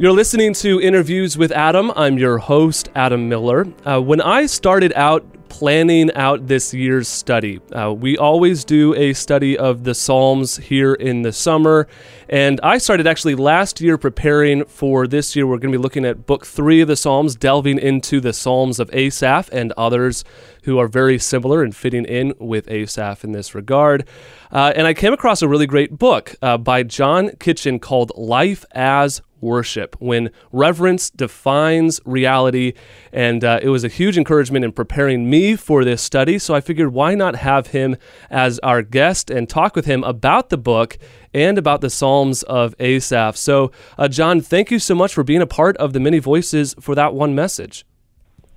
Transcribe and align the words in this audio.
You're 0.00 0.12
listening 0.12 0.54
to 0.54 0.80
Interviews 0.80 1.36
with 1.36 1.52
Adam. 1.52 1.92
I'm 1.94 2.16
your 2.16 2.38
host, 2.38 2.88
Adam 2.94 3.28
Miller. 3.28 3.66
Uh, 3.84 4.00
when 4.00 4.22
I 4.22 4.46
started 4.46 4.94
out 4.94 5.26
planning 5.50 6.10
out 6.14 6.46
this 6.46 6.72
year's 6.72 7.06
study, 7.06 7.60
uh, 7.72 7.92
we 7.92 8.16
always 8.16 8.64
do 8.64 8.94
a 8.94 9.12
study 9.12 9.58
of 9.58 9.84
the 9.84 9.94
Psalms 9.94 10.56
here 10.56 10.94
in 10.94 11.20
the 11.20 11.34
summer. 11.34 11.86
And 12.30 12.62
I 12.62 12.78
started 12.78 13.06
actually 13.06 13.34
last 13.34 13.82
year 13.82 13.98
preparing 13.98 14.64
for 14.64 15.06
this 15.06 15.36
year. 15.36 15.46
We're 15.46 15.58
going 15.58 15.70
to 15.70 15.78
be 15.78 15.82
looking 15.82 16.06
at 16.06 16.24
book 16.24 16.46
three 16.46 16.80
of 16.80 16.88
the 16.88 16.96
Psalms, 16.96 17.36
delving 17.36 17.78
into 17.78 18.20
the 18.20 18.32
Psalms 18.32 18.80
of 18.80 18.88
Asaph 18.94 19.50
and 19.52 19.70
others 19.72 20.24
who 20.70 20.78
are 20.78 20.86
very 20.86 21.18
similar 21.18 21.64
and 21.64 21.74
fitting 21.74 22.04
in 22.04 22.32
with 22.38 22.70
Asaph 22.70 23.24
in 23.24 23.32
this 23.32 23.56
regard. 23.56 24.06
Uh, 24.52 24.72
and 24.76 24.86
I 24.86 24.94
came 24.94 25.12
across 25.12 25.42
a 25.42 25.48
really 25.48 25.66
great 25.66 25.98
book 25.98 26.36
uh, 26.40 26.58
by 26.58 26.84
John 26.84 27.30
Kitchen 27.40 27.80
called 27.80 28.12
Life 28.16 28.64
as 28.70 29.20
worship, 29.40 29.96
when 29.98 30.30
reverence 30.52 31.10
defines 31.10 32.00
reality. 32.04 32.74
And 33.12 33.42
uh, 33.42 33.58
it 33.60 33.70
was 33.70 33.82
a 33.82 33.88
huge 33.88 34.16
encouragement 34.16 34.64
in 34.64 34.70
preparing 34.70 35.28
me 35.28 35.56
for 35.56 35.84
this 35.84 36.02
study. 36.02 36.38
So 36.38 36.54
I 36.54 36.60
figured, 36.60 36.92
why 36.92 37.16
not 37.16 37.34
have 37.34 37.68
him 37.68 37.96
as 38.30 38.60
our 38.60 38.82
guest 38.82 39.28
and 39.28 39.48
talk 39.48 39.74
with 39.74 39.86
him 39.86 40.04
about 40.04 40.50
the 40.50 40.58
book 40.58 40.98
and 41.34 41.58
about 41.58 41.80
the 41.80 41.90
Psalms 41.90 42.44
of 42.44 42.76
Asaph? 42.78 43.36
So, 43.36 43.72
uh, 43.98 44.06
John, 44.06 44.40
thank 44.40 44.70
you 44.70 44.78
so 44.78 44.94
much 44.94 45.14
for 45.14 45.24
being 45.24 45.42
a 45.42 45.48
part 45.48 45.76
of 45.78 45.94
the 45.94 46.00
many 46.00 46.20
voices 46.20 46.76
for 46.78 46.94
that 46.94 47.12
one 47.12 47.34
message. 47.34 47.84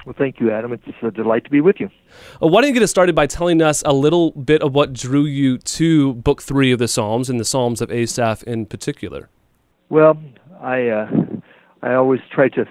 Well, 0.05 0.15
thank 0.17 0.39
you, 0.39 0.51
Adam. 0.51 0.73
It's 0.73 0.83
a 1.01 1.11
delight 1.11 1.45
to 1.45 1.49
be 1.49 1.61
with 1.61 1.79
you. 1.79 1.89
Uh, 2.41 2.47
why 2.47 2.61
don't 2.61 2.69
you 2.69 2.73
get 2.73 2.83
us 2.83 2.91
started 2.91 3.15
by 3.15 3.25
telling 3.25 3.61
us 3.61 3.81
a 3.85 3.93
little 3.93 4.31
bit 4.31 4.61
of 4.61 4.73
what 4.73 4.91
drew 4.91 5.23
you 5.23 5.57
to 5.59 6.13
Book 6.15 6.41
Three 6.41 6.71
of 6.71 6.79
the 6.79 6.89
Psalms 6.89 7.29
and 7.29 7.39
the 7.39 7.45
Psalms 7.45 7.81
of 7.81 7.89
Asaph 7.89 8.43
in 8.43 8.65
particular? 8.65 9.29
Well, 9.89 10.17
I 10.61 10.89
uh, 10.89 11.09
I 11.81 11.93
always 11.93 12.19
try 12.31 12.49
to, 12.49 12.65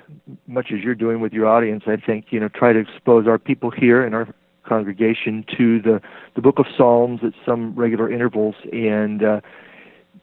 much 0.47 0.73
as 0.73 0.81
you're 0.81 0.95
doing 0.95 1.20
with 1.20 1.33
your 1.33 1.47
audience, 1.47 1.84
I 1.87 1.97
think 1.97 2.27
you 2.31 2.41
know, 2.41 2.48
try 2.48 2.73
to 2.73 2.79
expose 2.79 3.27
our 3.27 3.39
people 3.39 3.70
here 3.70 4.05
in 4.05 4.12
our 4.12 4.29
congregation 4.64 5.45
to 5.57 5.81
the 5.81 6.03
the 6.35 6.42
Book 6.42 6.59
of 6.59 6.67
Psalms 6.77 7.20
at 7.23 7.33
some 7.47 7.75
regular 7.75 8.11
intervals, 8.11 8.57
and 8.73 9.25
uh, 9.25 9.41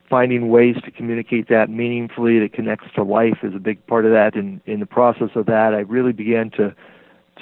finding 0.10 0.50
ways 0.50 0.76
to 0.86 0.92
communicate 0.92 1.50
that 1.50 1.70
meaningfully 1.70 2.40
that 2.40 2.54
connects 2.54 2.88
to 2.96 3.04
life 3.04 3.40
is 3.44 3.56
a 3.56 3.60
big 3.60 3.86
part 3.88 4.06
of 4.06 4.12
that. 4.12 4.36
And 4.36 4.62
in 4.66 4.80
the 4.80 4.86
process 4.86 5.30
of 5.36 5.48
that, 5.48 5.74
I 5.74 5.80
really 5.80 6.14
began 6.14 6.50
to 6.52 6.76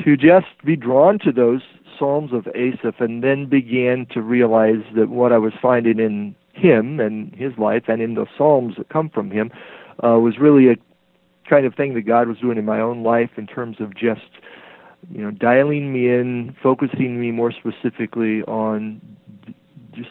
to 0.03 0.17
just 0.17 0.48
be 0.66 0.76
drawn 0.76 1.20
to 1.20 1.31
those 1.31 1.62
Psalms 1.98 2.31
of 2.31 2.48
Asaph, 2.53 3.00
and 3.00 3.23
then 3.23 3.48
began 3.48 4.06
to 4.12 4.22
realize 4.22 4.84
that 4.95 5.09
what 5.09 5.31
I 5.31 5.38
was 5.38 5.54
finding 5.62 6.00
in 6.00 6.36
him 6.54 7.00
and 7.00 7.34
his 7.36 7.58
life, 7.58 7.84
and 7.88 8.02
in 8.02 8.16
the 8.16 8.28
Psalms 8.38 8.76
that 8.78 8.89
come 8.89 9.09
from 9.09 9.31
him, 9.31 9.52
uh, 10.04 10.20
was 10.20 10.38
really 10.39 10.70
a 10.70 10.76
kind 11.50 11.66
of 11.66 11.76
thing 11.76 11.94
that 11.95 12.02
God 12.02 12.28
was 12.28 12.38
doing 12.38 12.58
in 12.58 12.66
my 12.66 12.80
own 12.80 13.04
life 13.04 13.31
in 13.38 13.48
terms 13.48 13.78
of 13.80 13.95
just 13.95 14.30
you 15.09 15.22
know 15.22 15.31
dialing 15.31 15.94
me 15.94 16.09
in, 16.09 16.56
focusing 16.61 17.20
me 17.20 17.32
more 17.32 17.52
specifically 17.52 18.44
on 18.44 19.02
just 19.94 20.09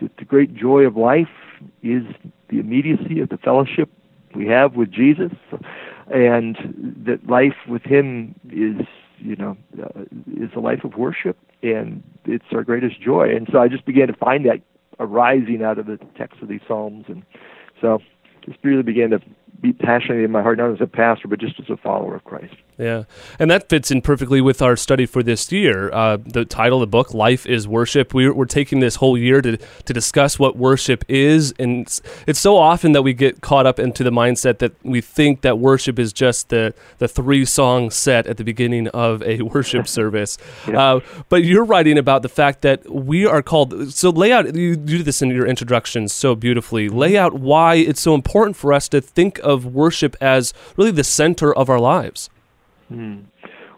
the, 0.00 0.10
the 0.18 0.24
great 0.24 0.54
joy 0.54 0.80
of 0.82 0.96
life 0.96 1.28
is 1.82 2.04
the 2.48 2.58
immediacy 2.58 3.20
of 3.20 3.28
the 3.28 3.38
fellowship 3.38 3.90
we 4.34 4.46
have 4.46 4.74
with 4.74 4.90
Jesus, 4.90 5.32
and 6.12 6.56
that 7.04 7.26
life 7.28 7.56
with 7.68 7.82
Him 7.82 8.34
is 8.50 8.86
you 9.22 9.36
know 9.36 9.56
uh, 9.82 10.02
is 10.36 10.50
a 10.56 10.60
life 10.60 10.84
of 10.84 10.96
worship, 10.96 11.38
and 11.62 12.02
it's 12.24 12.44
our 12.52 12.64
greatest 12.64 13.00
joy. 13.00 13.34
And 13.34 13.48
so 13.50 13.58
I 13.58 13.68
just 13.68 13.84
began 13.84 14.08
to 14.08 14.14
find 14.14 14.44
that 14.46 14.60
arising 14.98 15.62
out 15.62 15.78
of 15.78 15.86
the 15.86 15.98
text 16.16 16.42
of 16.42 16.48
these 16.48 16.60
psalms, 16.66 17.06
and 17.08 17.22
so 17.80 18.00
just 18.44 18.58
really 18.62 18.82
began 18.82 19.10
to 19.10 19.20
be 19.60 19.72
passionate 19.72 20.24
in 20.24 20.30
my 20.30 20.42
heart, 20.42 20.58
not 20.58 20.72
as 20.72 20.80
a 20.80 20.86
pastor, 20.86 21.28
but 21.28 21.38
just 21.38 21.60
as 21.60 21.70
a 21.70 21.76
follower 21.76 22.16
of 22.16 22.24
Christ. 22.24 22.54
Yeah, 22.78 23.04
and 23.38 23.50
that 23.50 23.68
fits 23.68 23.90
in 23.90 24.00
perfectly 24.00 24.40
with 24.40 24.62
our 24.62 24.76
study 24.76 25.04
for 25.04 25.22
this 25.22 25.52
year. 25.52 25.92
Uh, 25.92 26.16
the 26.16 26.46
title 26.46 26.78
of 26.78 26.88
the 26.88 26.90
book, 26.90 27.12
"Life 27.12 27.46
as 27.46 27.68
Worship." 27.68 28.14
We're, 28.14 28.32
we're 28.32 28.46
taking 28.46 28.80
this 28.80 28.96
whole 28.96 29.18
year 29.18 29.42
to 29.42 29.58
to 29.58 29.92
discuss 29.92 30.38
what 30.38 30.56
worship 30.56 31.04
is, 31.06 31.52
and 31.58 31.82
it's, 31.82 32.00
it's, 32.26 32.40
so 32.40 32.56
often 32.56 32.92
that 32.92 33.02
we 33.02 33.12
get 33.12 33.42
caught 33.42 33.66
up 33.66 33.78
into 33.78 34.02
the 34.02 34.10
mindset 34.10 34.58
that 34.58 34.72
we 34.82 35.02
think 35.02 35.42
that 35.42 35.58
worship 35.58 35.98
is 35.98 36.14
just 36.14 36.48
the 36.48 36.72
the 36.96 37.06
three 37.06 37.44
song 37.44 37.90
set 37.90 38.26
at 38.26 38.38
the 38.38 38.44
beginning 38.44 38.88
of 38.88 39.22
a 39.22 39.42
worship 39.54 39.86
service. 39.86 40.38
yeah. 40.66 40.94
uh, 40.94 41.00
but 41.28 41.44
you're 41.44 41.64
writing 41.64 41.98
about 41.98 42.22
the 42.22 42.28
fact 42.30 42.62
that 42.62 42.90
we 42.90 43.26
are 43.26 43.42
called. 43.42 43.92
So 43.92 44.08
lay 44.08 44.32
out. 44.32 44.54
You 44.54 44.76
do 44.76 45.02
this 45.02 45.20
in 45.20 45.28
your 45.28 45.46
introduction 45.46 46.08
so 46.08 46.34
beautifully. 46.34 46.88
Lay 46.88 47.18
out 47.18 47.34
why 47.34 47.74
it's 47.74 48.00
so 48.00 48.14
important 48.14 48.56
for 48.56 48.72
us 48.72 48.88
to 48.88 49.02
think 49.02 49.38
of 49.40 49.66
worship 49.66 50.16
as 50.22 50.54
really 50.78 50.90
the 50.90 51.04
center 51.04 51.54
of 51.54 51.68
our 51.68 51.78
lives. 51.78 52.30
Hmm. 52.88 53.20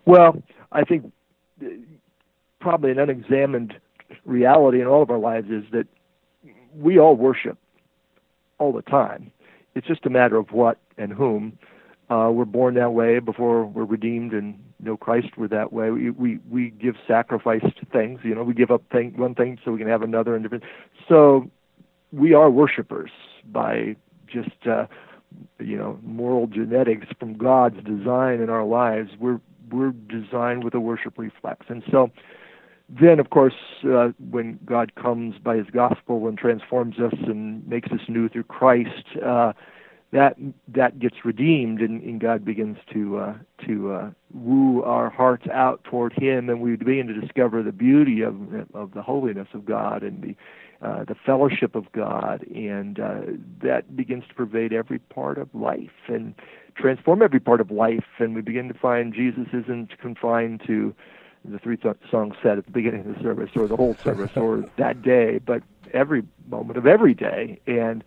Well, 0.06 0.42
I 0.72 0.82
think 0.84 1.12
probably 2.60 2.90
an 2.90 2.98
unexamined 2.98 3.74
reality 4.24 4.80
in 4.80 4.86
all 4.86 5.02
of 5.02 5.10
our 5.10 5.18
lives 5.18 5.50
is 5.50 5.64
that 5.72 5.86
we 6.74 6.98
all 6.98 7.16
worship 7.16 7.58
all 8.58 8.72
the 8.72 8.82
time. 8.82 9.30
It's 9.74 9.86
just 9.86 10.06
a 10.06 10.10
matter 10.10 10.36
of 10.36 10.50
what 10.52 10.78
and 10.98 11.12
whom. 11.12 11.58
Uh, 12.10 12.30
we're 12.30 12.44
born 12.44 12.74
that 12.74 12.92
way 12.92 13.18
before 13.18 13.64
we're 13.64 13.84
redeemed 13.84 14.32
and 14.32 14.58
know 14.78 14.96
Christ. 14.96 15.28
We're 15.36 15.48
that 15.48 15.72
way. 15.72 15.90
We 15.90 16.10
we 16.10 16.38
we 16.50 16.70
give 16.70 16.96
sacrifice 17.08 17.62
to 17.62 17.86
things. 17.86 18.20
You 18.22 18.34
know, 18.34 18.42
we 18.42 18.52
give 18.52 18.70
up 18.70 18.82
thing, 18.92 19.14
one 19.16 19.34
thing 19.34 19.58
so 19.64 19.72
we 19.72 19.78
can 19.78 19.88
have 19.88 20.02
another 20.02 20.34
and 20.34 20.42
different. 20.42 20.64
So 21.08 21.50
we 22.12 22.34
are 22.34 22.50
worshipers 22.50 23.10
by 23.50 23.96
just 24.26 24.66
uh, 24.70 24.86
you 25.58 25.76
know 25.76 25.98
moral 26.02 26.46
genetics 26.46 27.06
from 27.18 27.34
God's 27.34 27.82
design 27.84 28.40
in 28.40 28.50
our 28.50 28.64
lives. 28.64 29.10
We're 29.18 29.40
we're 29.70 29.92
designed 29.92 30.64
with 30.64 30.74
a 30.74 30.80
worship 30.80 31.18
reflex, 31.18 31.66
and 31.68 31.82
so 31.90 32.10
then 32.88 33.18
of 33.18 33.30
course 33.30 33.54
uh, 33.84 34.10
when 34.30 34.58
God 34.64 34.94
comes 34.94 35.36
by 35.38 35.56
His 35.56 35.66
gospel 35.72 36.28
and 36.28 36.36
transforms 36.36 36.98
us 36.98 37.14
and 37.26 37.66
makes 37.66 37.90
us 37.90 38.00
new 38.08 38.28
through 38.28 38.44
Christ, 38.44 39.16
uh, 39.24 39.52
that 40.12 40.36
that 40.68 40.98
gets 40.98 41.24
redeemed, 41.24 41.80
and, 41.80 42.02
and 42.02 42.20
God 42.20 42.44
begins 42.44 42.78
to 42.92 43.18
uh, 43.18 43.34
to 43.66 43.92
uh, 43.92 44.10
woo 44.32 44.82
our 44.82 45.10
hearts 45.10 45.46
out 45.52 45.82
toward 45.84 46.12
Him, 46.12 46.48
and 46.48 46.60
we 46.60 46.76
begin 46.76 47.06
to 47.08 47.20
discover 47.20 47.62
the 47.62 47.72
beauty 47.72 48.22
of 48.22 48.36
of 48.74 48.92
the 48.92 49.02
holiness 49.02 49.48
of 49.54 49.64
God 49.64 50.02
and 50.02 50.22
the 50.22 50.36
uh, 50.84 51.04
the 51.04 51.14
fellowship 51.14 51.74
of 51.74 51.90
God, 51.92 52.46
and 52.54 53.00
uh, 53.00 53.20
that 53.62 53.96
begins 53.96 54.24
to 54.28 54.34
pervade 54.34 54.72
every 54.72 54.98
part 54.98 55.38
of 55.38 55.48
life 55.54 55.90
and 56.08 56.34
transform 56.76 57.22
every 57.22 57.40
part 57.40 57.60
of 57.60 57.70
life. 57.70 58.04
And 58.18 58.34
we 58.34 58.42
begin 58.42 58.68
to 58.68 58.74
find 58.74 59.14
Jesus 59.14 59.46
isn't 59.52 59.98
confined 59.98 60.62
to 60.66 60.94
the 61.44 61.58
three 61.58 61.76
th- 61.76 61.96
songs 62.10 62.34
said 62.42 62.58
at 62.58 62.66
the 62.66 62.70
beginning 62.70 63.00
of 63.00 63.16
the 63.16 63.22
service, 63.22 63.50
or 63.56 63.66
the 63.66 63.76
whole 63.76 63.94
service, 63.94 64.36
or 64.36 64.64
that 64.76 65.02
day, 65.02 65.38
but 65.38 65.62
every 65.92 66.22
moment 66.48 66.76
of 66.76 66.86
every 66.86 67.14
day. 67.14 67.60
And 67.66 68.04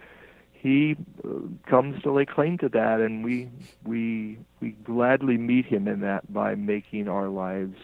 he 0.53 0.97
uh, 1.23 1.29
comes 1.67 2.01
to 2.03 2.11
lay 2.11 2.25
claim 2.25 2.57
to 2.59 2.69
that, 2.69 2.99
and 2.99 3.23
we 3.23 3.49
we 3.85 4.37
we 4.59 4.71
gladly 4.71 5.37
meet 5.37 5.65
him 5.65 5.87
in 5.87 6.01
that 6.01 6.31
by 6.31 6.55
making 6.55 7.07
our 7.07 7.27
lives, 7.27 7.77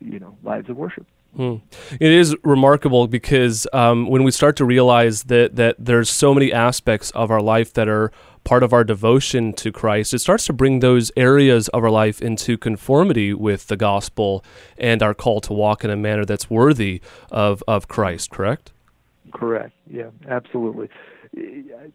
you 0.00 0.18
know, 0.18 0.36
lives 0.42 0.68
of 0.68 0.76
worship. 0.76 1.06
Hmm. 1.36 1.56
It 1.90 2.12
is 2.12 2.36
remarkable 2.44 3.08
because 3.08 3.66
um, 3.72 4.08
when 4.08 4.22
we 4.22 4.30
start 4.30 4.56
to 4.56 4.64
realize 4.64 5.24
that 5.24 5.56
that 5.56 5.76
there's 5.78 6.08
so 6.08 6.32
many 6.32 6.52
aspects 6.52 7.10
of 7.10 7.30
our 7.30 7.40
life 7.40 7.72
that 7.72 7.88
are 7.88 8.12
part 8.44 8.62
of 8.62 8.72
our 8.72 8.84
devotion 8.84 9.52
to 9.54 9.72
Christ, 9.72 10.14
it 10.14 10.20
starts 10.20 10.46
to 10.46 10.52
bring 10.52 10.80
those 10.80 11.10
areas 11.16 11.68
of 11.68 11.82
our 11.82 11.90
life 11.90 12.22
into 12.22 12.56
conformity 12.56 13.34
with 13.34 13.66
the 13.66 13.76
gospel 13.76 14.44
and 14.78 15.02
our 15.02 15.14
call 15.14 15.40
to 15.40 15.52
walk 15.52 15.82
in 15.82 15.90
a 15.90 15.96
manner 15.96 16.24
that's 16.24 16.48
worthy 16.48 17.00
of 17.32 17.62
of 17.66 17.88
Christ. 17.88 18.30
Correct? 18.30 18.72
Correct. 19.32 19.72
Yeah, 19.90 20.10
absolutely. 20.28 20.88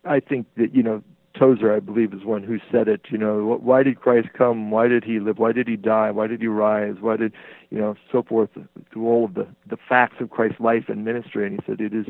I 0.04 0.19
think 0.19 0.48
that 0.58 0.75
you 0.75 0.84
know 0.84 1.02
Tozer, 1.38 1.74
I 1.74 1.80
believe, 1.80 2.14
is 2.14 2.24
one 2.26 2.44
who 2.44 2.60
said 2.72 2.88
it. 2.88 3.02
You 3.10 3.18
know, 3.18 3.60
why 3.62 3.84
did 3.84 4.00
Christ 4.00 4.30
come? 4.38 4.72
Why 4.72 4.88
did 4.88 5.04
he 5.04 5.20
live? 5.20 5.38
Why 5.38 5.52
did 5.52 5.68
he 5.68 5.76
die? 5.76 6.12
Why 6.12 6.28
did 6.28 6.42
he 6.42 6.48
rise? 6.48 6.96
Why 7.00 7.18
did, 7.18 7.34
you 7.70 7.78
know, 7.78 7.96
so 8.12 8.24
forth 8.24 8.50
through 8.92 9.08
all 9.08 9.26
of 9.26 9.34
the 9.36 9.48
the 9.68 9.78
facts 9.78 10.16
of 10.20 10.30
Christ's 10.30 10.60
life 10.60 10.86
and 10.88 11.06
ministry. 11.06 11.46
And 11.46 11.60
he 11.60 11.66
said 11.66 11.81
it 11.81 11.94
is 11.94 12.08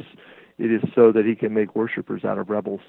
it 0.58 0.72
is 0.72 0.82
so 0.94 1.12
that 1.12 1.26
he 1.26 1.36
can 1.36 1.54
make 1.54 1.76
worshipers 1.76 2.24
out 2.24 2.38
of 2.38 2.50
rebels. 2.50 2.82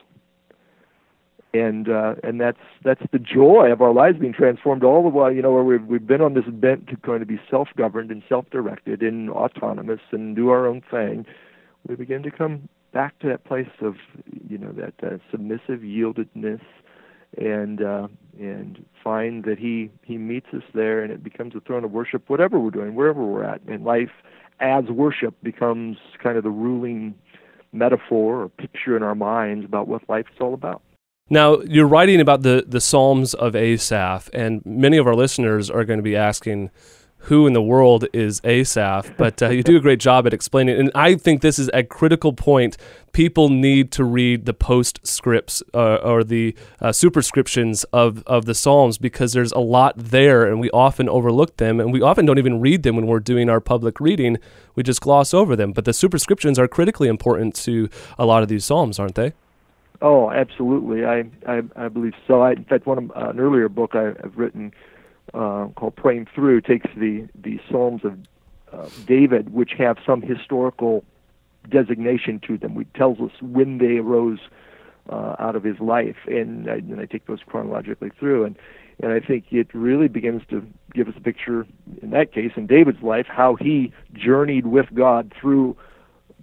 And 1.52 1.88
uh, 1.88 2.14
and 2.22 2.40
that's 2.40 2.60
that's 2.84 3.02
the 3.10 3.18
joy 3.18 3.72
of 3.72 3.82
our 3.82 3.92
lives 3.92 4.18
being 4.18 4.32
transformed 4.32 4.84
all 4.84 5.02
the 5.02 5.08
while. 5.08 5.32
You 5.32 5.42
know, 5.42 5.52
where 5.52 5.64
we've 5.64 5.84
we've 5.84 6.06
been 6.06 6.20
on 6.20 6.34
this 6.34 6.44
bent 6.46 6.86
to 6.88 6.96
kind 6.96 7.22
of 7.22 7.28
be 7.28 7.40
self-governed 7.50 8.10
and 8.10 8.22
self-directed 8.28 9.02
and 9.02 9.30
autonomous 9.30 10.00
and 10.12 10.36
do 10.36 10.50
our 10.50 10.66
own 10.66 10.80
thing. 10.88 11.26
We 11.88 11.96
begin 11.96 12.22
to 12.22 12.30
come 12.30 12.68
back 12.92 13.18
to 13.20 13.28
that 13.28 13.44
place 13.44 13.70
of 13.80 13.96
you 14.48 14.58
know 14.58 14.72
that 14.72 14.94
uh, 15.02 15.18
submissive 15.30 15.80
yieldedness 15.80 16.60
and 17.38 17.82
uh, 17.82 18.08
and 18.38 18.84
find 19.02 19.44
that 19.44 19.58
he 19.58 19.90
he 20.02 20.18
meets 20.18 20.48
us 20.52 20.62
there 20.74 21.02
and 21.02 21.12
it 21.12 21.22
becomes 21.22 21.54
a 21.54 21.60
throne 21.60 21.84
of 21.84 21.90
worship 21.92 22.28
whatever 22.28 22.58
we're 22.58 22.70
doing 22.70 22.94
wherever 22.94 23.24
we're 23.24 23.44
at 23.44 23.60
in 23.68 23.84
life 23.84 24.10
as 24.60 24.84
worship 24.84 25.34
becomes 25.42 25.96
kind 26.22 26.36
of 26.36 26.44
the 26.44 26.50
ruling 26.50 27.14
metaphor 27.72 28.42
or 28.42 28.48
picture 28.48 28.96
in 28.96 29.02
our 29.02 29.14
minds 29.14 29.64
about 29.64 29.88
what 29.88 30.06
life 30.08 30.26
is 30.32 30.40
all 30.40 30.54
about. 30.54 30.82
Now, 31.28 31.60
you're 31.60 31.86
writing 31.86 32.20
about 32.20 32.42
the, 32.42 32.64
the 32.66 32.80
Psalms 32.80 33.34
of 33.34 33.54
Asaph, 33.54 34.28
and 34.34 34.62
many 34.66 34.96
of 34.96 35.06
our 35.06 35.14
listeners 35.14 35.70
are 35.70 35.84
going 35.84 35.98
to 35.98 36.02
be 36.02 36.16
asking, 36.16 36.70
who 37.22 37.46
in 37.46 37.52
the 37.52 37.62
world 37.62 38.06
is 38.12 38.40
Asaph? 38.44 39.14
But 39.20 39.42
uh, 39.42 39.50
you 39.50 39.62
do 39.62 39.76
a 39.76 39.80
great 39.80 40.00
job 40.00 40.26
at 40.26 40.32
explaining 40.32 40.76
it. 40.76 40.80
And 40.80 40.90
I 40.94 41.14
think 41.14 41.42
this 41.42 41.58
is 41.58 41.70
a 41.74 41.82
critical 41.82 42.32
point. 42.32 42.76
People 43.12 43.48
need 43.50 43.90
to 43.92 44.04
read 44.04 44.46
the 44.46 44.54
postscripts 44.54 45.62
uh, 45.74 45.96
or 45.96 46.24
the 46.24 46.54
uh, 46.80 46.92
superscriptions 46.92 47.84
of, 47.92 48.22
of 48.26 48.46
the 48.46 48.54
Psalms 48.54 48.98
because 48.98 49.32
there's 49.32 49.52
a 49.52 49.58
lot 49.58 49.94
there, 49.96 50.46
and 50.46 50.58
we 50.58 50.70
often 50.70 51.08
overlook 51.08 51.56
them, 51.58 51.80
and 51.80 51.92
we 51.92 52.00
often 52.00 52.24
don't 52.24 52.38
even 52.38 52.60
read 52.60 52.82
them 52.82 52.96
when 52.96 53.06
we're 53.06 53.20
doing 53.20 53.50
our 53.50 53.60
public 53.60 54.00
reading. 54.00 54.38
We 54.74 54.82
just 54.82 55.00
gloss 55.00 55.34
over 55.34 55.54
them. 55.54 55.72
But 55.72 55.84
the 55.84 55.92
superscriptions 55.92 56.58
are 56.58 56.68
critically 56.68 57.08
important 57.08 57.54
to 57.56 57.90
a 58.18 58.24
lot 58.24 58.42
of 58.42 58.48
these 58.48 58.64
Psalms, 58.64 58.98
aren't 58.98 59.16
they? 59.16 59.32
Oh, 60.02 60.30
absolutely. 60.30 61.04
I 61.04 61.24
I, 61.46 61.62
I 61.76 61.88
believe 61.88 62.14
so. 62.26 62.40
I, 62.40 62.52
in 62.52 62.64
fact, 62.64 62.86
one 62.86 62.98
of, 62.98 63.10
uh, 63.10 63.30
an 63.30 63.40
earlier 63.40 63.68
book 63.68 63.94
I, 63.94 64.04
have 64.22 64.32
written 64.36 64.72
uh, 65.34 65.68
called 65.76 65.96
"Praying 65.96 66.28
Through" 66.34 66.62
takes 66.62 66.88
the 66.96 67.28
the 67.34 67.60
Psalms 67.70 68.04
of 68.04 68.18
uh, 68.72 68.88
David, 69.06 69.52
which 69.52 69.72
have 69.78 69.98
some 70.04 70.22
historical 70.22 71.04
designation 71.68 72.40
to 72.46 72.56
them. 72.56 72.80
It 72.80 72.92
tells 72.94 73.20
us 73.20 73.32
when 73.40 73.78
they 73.78 73.98
arose 73.98 74.38
uh, 75.08 75.36
out 75.38 75.56
of 75.56 75.62
his 75.64 75.78
life, 75.80 76.16
and 76.26 76.70
I, 76.70 76.74
and 76.74 77.00
I 77.00 77.06
take 77.06 77.26
those 77.26 77.40
chronologically 77.46 78.10
through, 78.18 78.44
and 78.44 78.56
and 79.02 79.12
I 79.12 79.20
think 79.20 79.46
it 79.50 79.68
really 79.74 80.08
begins 80.08 80.42
to 80.50 80.66
give 80.92 81.08
us 81.08 81.14
a 81.16 81.20
picture, 81.20 81.66
in 82.02 82.10
that 82.10 82.32
case, 82.32 82.52
in 82.56 82.66
David's 82.66 83.02
life, 83.02 83.26
how 83.26 83.54
he 83.54 83.92
journeyed 84.12 84.66
with 84.66 84.86
God 84.94 85.32
through 85.40 85.76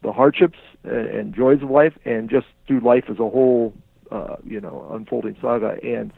the 0.02 0.12
hardships 0.12 0.58
and 0.84 1.36
joys 1.36 1.62
of 1.62 1.70
life, 1.70 1.94
and 2.04 2.30
just 2.30 2.48
through 2.66 2.80
life 2.80 3.06
as 3.10 3.20
a 3.20 3.30
whole, 3.30 3.74
uh, 4.12 4.38
you 4.44 4.60
know, 4.60 4.88
unfolding 4.92 5.36
saga. 5.40 5.78
And 5.84 6.12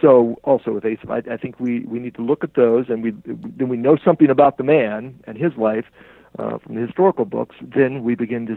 so, 0.00 0.38
also 0.44 0.72
with 0.72 0.84
Asaph, 0.84 1.10
I, 1.10 1.22
I 1.32 1.36
think 1.36 1.58
we 1.60 1.80
we 1.80 1.98
need 1.98 2.14
to 2.16 2.22
look 2.22 2.44
at 2.44 2.54
those, 2.54 2.86
and 2.88 3.02
we 3.02 3.12
then 3.24 3.68
we 3.68 3.76
know 3.76 3.96
something 4.04 4.30
about 4.30 4.56
the 4.56 4.64
man 4.64 5.18
and 5.26 5.36
his 5.36 5.52
life 5.56 5.86
uh, 6.38 6.58
from 6.58 6.74
the 6.74 6.86
historical 6.86 7.24
books. 7.24 7.56
Then 7.60 8.04
we 8.04 8.14
begin 8.14 8.46
to 8.46 8.56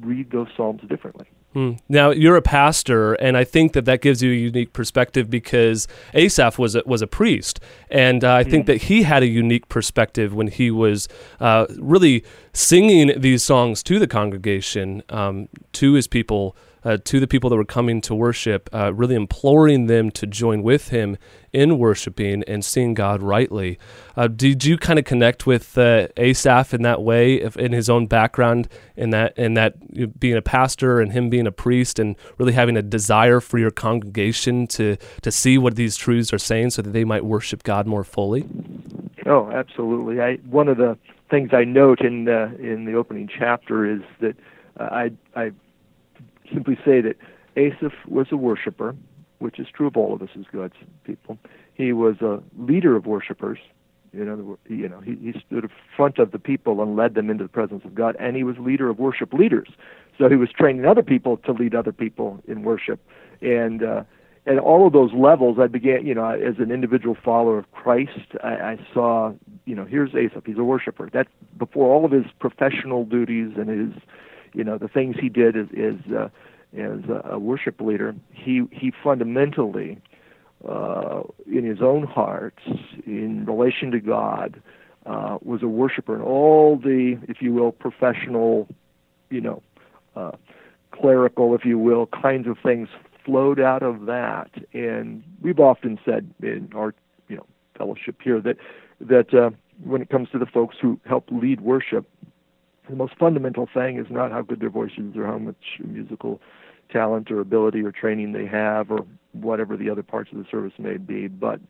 read 0.00 0.30
those 0.30 0.48
psalms 0.56 0.82
differently. 0.88 1.26
Hmm. 1.52 1.72
Now 1.88 2.10
you're 2.10 2.36
a 2.36 2.42
pastor, 2.42 3.14
and 3.14 3.36
I 3.36 3.42
think 3.42 3.72
that 3.72 3.84
that 3.84 4.00
gives 4.00 4.22
you 4.22 4.30
a 4.30 4.36
unique 4.36 4.72
perspective 4.72 5.28
because 5.28 5.88
Asaph 6.14 6.58
was 6.58 6.76
a, 6.76 6.82
was 6.86 7.02
a 7.02 7.08
priest, 7.08 7.58
and 7.90 8.22
uh, 8.22 8.34
I 8.34 8.44
think 8.44 8.66
hmm. 8.66 8.72
that 8.72 8.82
he 8.82 9.02
had 9.02 9.24
a 9.24 9.26
unique 9.26 9.68
perspective 9.68 10.32
when 10.32 10.46
he 10.46 10.70
was 10.70 11.08
uh, 11.40 11.66
really 11.78 12.24
singing 12.52 13.20
these 13.20 13.42
songs 13.42 13.82
to 13.84 13.98
the 13.98 14.06
congregation, 14.06 15.02
um, 15.08 15.48
to 15.72 15.94
his 15.94 16.06
people 16.06 16.56
uh, 16.84 16.98
to 17.04 17.20
the 17.20 17.26
people 17.26 17.50
that 17.50 17.56
were 17.56 17.64
coming 17.64 18.00
to 18.02 18.14
worship, 18.14 18.68
uh, 18.72 18.92
really 18.94 19.14
imploring 19.14 19.86
them 19.86 20.10
to 20.12 20.26
join 20.26 20.62
with 20.62 20.88
him 20.88 21.16
in 21.52 21.78
worshiping 21.78 22.44
and 22.46 22.64
seeing 22.64 22.94
God 22.94 23.22
rightly. 23.22 23.78
Uh, 24.16 24.28
did 24.28 24.64
you 24.64 24.78
kind 24.78 24.98
of 24.98 25.04
connect 25.04 25.46
with 25.46 25.76
uh, 25.76 26.08
Asaph 26.16 26.72
in 26.72 26.82
that 26.82 27.02
way, 27.02 27.34
if, 27.34 27.56
in 27.56 27.72
his 27.72 27.90
own 27.90 28.06
background, 28.06 28.68
in 28.96 29.10
that 29.10 29.36
in 29.36 29.54
that 29.54 30.20
being 30.20 30.36
a 30.36 30.42
pastor 30.42 31.00
and 31.00 31.12
him 31.12 31.28
being 31.28 31.46
a 31.46 31.52
priest, 31.52 31.98
and 31.98 32.16
really 32.38 32.52
having 32.52 32.76
a 32.76 32.82
desire 32.82 33.40
for 33.40 33.58
your 33.58 33.70
congregation 33.70 34.66
to 34.68 34.96
to 35.22 35.30
see 35.30 35.58
what 35.58 35.76
these 35.76 35.96
truths 35.96 36.32
are 36.32 36.38
saying, 36.38 36.70
so 36.70 36.82
that 36.82 36.90
they 36.90 37.04
might 37.04 37.24
worship 37.24 37.62
God 37.62 37.86
more 37.86 38.04
fully? 38.04 38.46
Oh, 39.26 39.50
absolutely. 39.50 40.20
I 40.20 40.36
one 40.48 40.68
of 40.68 40.76
the 40.76 40.96
things 41.30 41.50
I 41.52 41.64
note 41.64 42.00
in 42.00 42.24
the, 42.24 42.54
in 42.58 42.86
the 42.86 42.94
opening 42.94 43.28
chapter 43.28 43.86
is 43.88 44.02
that 44.20 44.36
uh, 44.78 44.84
I 44.84 45.10
I 45.36 45.52
simply 46.52 46.76
say 46.84 47.00
that 47.00 47.16
Asaph 47.56 47.94
was 48.08 48.28
a 48.30 48.36
worshiper, 48.36 48.94
which 49.38 49.58
is 49.58 49.66
true 49.74 49.86
of 49.86 49.96
all 49.96 50.14
of 50.14 50.22
us 50.22 50.30
as 50.38 50.44
God's 50.52 50.74
people. 51.04 51.38
He 51.74 51.92
was 51.92 52.20
a 52.20 52.42
leader 52.58 52.96
of 52.96 53.06
worshipers. 53.06 53.58
You 54.12 54.24
know, 54.24 54.58
you 54.68 54.88
know, 54.88 55.00
he, 55.00 55.14
he 55.16 55.32
stood 55.46 55.64
in 55.64 55.70
front 55.96 56.18
of 56.18 56.32
the 56.32 56.38
people 56.38 56.82
and 56.82 56.96
led 56.96 57.14
them 57.14 57.30
into 57.30 57.44
the 57.44 57.48
presence 57.48 57.84
of 57.84 57.94
God, 57.94 58.16
and 58.18 58.36
he 58.36 58.42
was 58.42 58.56
leader 58.58 58.88
of 58.88 58.98
worship 58.98 59.32
leaders. 59.32 59.68
So 60.18 60.28
he 60.28 60.36
was 60.36 60.50
training 60.50 60.84
other 60.84 61.02
people 61.02 61.36
to 61.38 61.52
lead 61.52 61.74
other 61.74 61.92
people 61.92 62.42
in 62.48 62.62
worship, 62.62 63.00
and 63.40 63.82
uh, 63.82 64.02
and 64.46 64.58
all 64.58 64.86
of 64.86 64.92
those 64.92 65.12
levels, 65.12 65.58
I 65.60 65.66
began, 65.66 66.06
you 66.06 66.14
know, 66.14 66.28
as 66.28 66.58
an 66.58 66.70
individual 66.72 67.16
follower 67.22 67.58
of 67.58 67.70
Christ, 67.72 68.34
I, 68.42 68.48
I 68.48 68.78
saw, 68.92 69.32
you 69.66 69.74
know, 69.74 69.84
here's 69.84 70.14
Asaph. 70.14 70.46
He's 70.46 70.58
a 70.58 70.64
worshiper. 70.64 71.10
That's 71.12 71.28
before 71.58 71.92
all 71.92 72.04
of 72.04 72.10
his 72.10 72.24
professional 72.38 73.04
duties 73.04 73.52
and 73.56 73.68
his 73.68 74.02
you 74.54 74.64
know 74.64 74.78
the 74.78 74.88
things 74.88 75.16
he 75.20 75.28
did 75.28 75.56
as 75.56 75.66
as, 75.76 76.12
uh, 76.12 76.28
as 76.76 77.00
a 77.24 77.38
worship 77.38 77.80
leader, 77.80 78.14
he 78.32 78.62
he 78.72 78.92
fundamentally 79.02 80.00
uh, 80.68 81.22
in 81.46 81.64
his 81.64 81.80
own 81.80 82.06
heart, 82.06 82.58
in 83.06 83.44
relation 83.46 83.90
to 83.90 84.00
God, 84.00 84.60
uh, 85.06 85.38
was 85.42 85.62
a 85.62 85.68
worshiper, 85.68 86.14
and 86.14 86.22
all 86.22 86.76
the, 86.76 87.18
if 87.28 87.40
you 87.40 87.52
will, 87.52 87.72
professional, 87.72 88.68
you 89.30 89.40
know, 89.40 89.62
uh, 90.16 90.32
clerical, 90.90 91.54
if 91.54 91.64
you 91.64 91.78
will, 91.78 92.06
kinds 92.06 92.46
of 92.46 92.58
things 92.62 92.88
flowed 93.24 93.58
out 93.58 93.82
of 93.82 94.06
that. 94.06 94.50
And 94.74 95.22
we've 95.40 95.60
often 95.60 95.98
said 96.04 96.32
in 96.42 96.70
our, 96.74 96.94
you 97.28 97.36
know, 97.36 97.46
fellowship 97.76 98.16
here 98.22 98.40
that 98.40 98.56
that 99.00 99.32
uh, 99.32 99.50
when 99.82 100.02
it 100.02 100.10
comes 100.10 100.28
to 100.30 100.38
the 100.38 100.44
folks 100.44 100.76
who 100.80 101.00
help 101.06 101.24
lead 101.30 101.62
worship, 101.62 102.06
the 102.90 102.96
most 102.96 103.14
fundamental 103.18 103.68
thing 103.72 103.98
is 103.98 104.06
not 104.10 104.32
how 104.32 104.42
good 104.42 104.60
their 104.60 104.70
voice 104.70 104.92
is 104.96 105.16
or 105.16 105.26
how 105.26 105.38
much 105.38 105.78
musical 105.84 106.40
talent 106.90 107.30
or 107.30 107.40
ability 107.40 107.82
or 107.82 107.92
training 107.92 108.32
they 108.32 108.46
have 108.46 108.90
or 108.90 109.06
whatever 109.32 109.76
the 109.76 109.88
other 109.88 110.02
parts 110.02 110.30
of 110.32 110.38
the 110.38 110.44
service 110.50 110.72
may 110.78 110.96
be, 110.96 111.28
but 111.28 111.60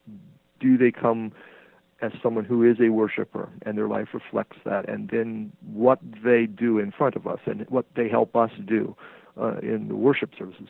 do 0.58 0.78
they 0.78 0.90
come 0.90 1.32
as 2.02 2.12
someone 2.22 2.44
who 2.44 2.64
is 2.64 2.78
a 2.80 2.88
worshiper 2.88 3.48
and 3.62 3.76
their 3.76 3.88
life 3.88 4.08
reflects 4.14 4.56
that? 4.64 4.88
And 4.88 5.10
then 5.10 5.52
what 5.72 5.98
they 6.24 6.46
do 6.46 6.78
in 6.78 6.90
front 6.90 7.16
of 7.16 7.26
us 7.26 7.40
and 7.46 7.66
what 7.68 7.84
they 7.94 8.08
help 8.08 8.34
us 8.34 8.50
do 8.66 8.96
uh, 9.40 9.58
in 9.58 9.88
the 9.88 9.96
worship 9.96 10.30
services 10.38 10.68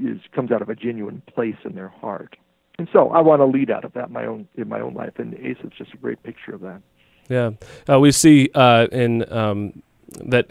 is 0.00 0.20
comes 0.32 0.50
out 0.50 0.62
of 0.62 0.68
a 0.68 0.74
genuine 0.74 1.22
place 1.32 1.56
in 1.64 1.74
their 1.74 1.88
heart. 1.88 2.36
And 2.78 2.88
so 2.92 3.10
I 3.10 3.20
want 3.20 3.40
to 3.40 3.46
lead 3.46 3.70
out 3.70 3.84
of 3.84 3.92
that 3.94 4.08
in 4.08 4.12
my 4.12 4.24
own 4.24 4.48
in 4.56 4.68
my 4.68 4.80
own 4.80 4.94
life 4.94 5.14
and 5.18 5.34
Asaph's 5.34 5.76
just 5.76 5.92
a 5.94 5.96
great 5.96 6.22
picture 6.22 6.54
of 6.54 6.60
that 6.60 6.80
yeah, 7.28 7.50
uh, 7.88 7.98
we 8.00 8.12
see 8.12 8.50
uh, 8.54 8.86
in 8.90 9.30
um, 9.32 9.82
that 10.20 10.50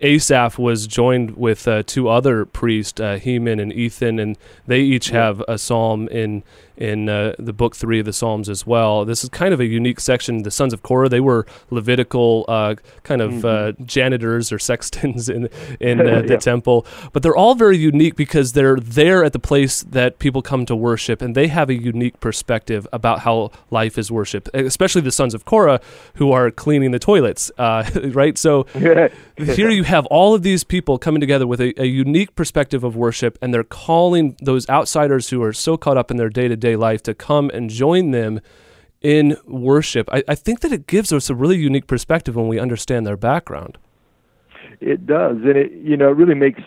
Asaph 0.00 0.58
was 0.58 0.86
joined 0.86 1.36
with 1.36 1.66
uh, 1.68 1.82
two 1.84 2.08
other 2.08 2.44
priests, 2.44 3.00
uh, 3.00 3.18
Heman 3.18 3.60
and 3.60 3.72
Ethan, 3.72 4.18
and 4.18 4.36
they 4.66 4.80
each 4.80 5.10
have 5.10 5.42
a 5.46 5.58
psalm 5.58 6.08
in 6.08 6.42
in 6.82 7.08
uh, 7.08 7.32
the 7.38 7.52
book 7.52 7.76
three 7.76 8.00
of 8.00 8.06
the 8.06 8.12
Psalms 8.12 8.48
as 8.48 8.66
well. 8.66 9.04
This 9.04 9.22
is 9.22 9.30
kind 9.30 9.54
of 9.54 9.60
a 9.60 9.66
unique 9.66 10.00
section. 10.00 10.42
The 10.42 10.50
sons 10.50 10.72
of 10.72 10.82
Korah, 10.82 11.08
they 11.08 11.20
were 11.20 11.46
Levitical 11.70 12.44
uh, 12.48 12.74
kind 13.04 13.22
of 13.22 13.32
mm-hmm. 13.34 13.82
uh, 13.82 13.86
janitors 13.86 14.50
or 14.50 14.58
sextons 14.58 15.28
in 15.36 15.48
in 15.78 16.00
uh, 16.00 16.22
the 16.26 16.36
temple, 16.38 16.84
but 17.12 17.22
they're 17.22 17.36
all 17.36 17.54
very 17.54 17.76
unique 17.76 18.16
because 18.16 18.52
they're 18.52 18.76
there 18.76 19.22
at 19.22 19.32
the 19.32 19.38
place 19.38 19.82
that 19.84 20.18
people 20.18 20.42
come 20.42 20.66
to 20.66 20.74
worship, 20.74 21.22
and 21.22 21.36
they 21.36 21.46
have 21.46 21.70
a 21.70 21.74
unique 21.74 22.18
perspective 22.18 22.88
about 22.92 23.20
how 23.20 23.52
life 23.70 23.96
is 23.96 24.10
worship. 24.10 24.48
Especially 24.52 25.02
the 25.02 25.12
sons 25.12 25.34
of 25.34 25.44
Korah, 25.44 25.80
who 26.14 26.32
are 26.32 26.50
cleaning 26.50 26.90
the 26.90 26.98
toilets, 26.98 27.52
uh, 27.58 27.88
right? 28.12 28.36
So 28.36 28.64
here 28.74 29.70
you 29.70 29.84
have 29.84 30.04
all 30.06 30.34
of 30.34 30.42
these 30.42 30.64
people 30.64 30.98
coming 30.98 31.20
together 31.20 31.46
with 31.46 31.60
a, 31.60 31.80
a 31.80 31.86
unique 31.86 32.34
perspective 32.34 32.82
of 32.82 32.96
worship, 32.96 33.38
and 33.40 33.54
they're 33.54 33.62
calling 33.62 34.36
those 34.42 34.68
outsiders 34.68 35.28
who 35.28 35.40
are 35.44 35.52
so 35.52 35.76
caught 35.76 35.96
up 35.96 36.10
in 36.10 36.16
their 36.16 36.28
day 36.28 36.48
to 36.48 36.56
day 36.56 36.71
life 36.76 37.02
to 37.04 37.14
come 37.14 37.50
and 37.50 37.70
join 37.70 38.10
them 38.10 38.40
in 39.00 39.36
worship. 39.46 40.08
I, 40.12 40.22
I 40.28 40.34
think 40.34 40.60
that 40.60 40.72
it 40.72 40.86
gives 40.86 41.12
us 41.12 41.28
a 41.28 41.34
really 41.34 41.58
unique 41.58 41.86
perspective 41.86 42.36
when 42.36 42.48
we 42.48 42.58
understand 42.58 43.06
their 43.06 43.16
background. 43.16 43.78
It 44.80 45.06
does, 45.06 45.36
and 45.36 45.56
it 45.56 45.72
you 45.72 45.96
know 45.96 46.08
it 46.08 46.16
really 46.16 46.34
makes 46.34 46.62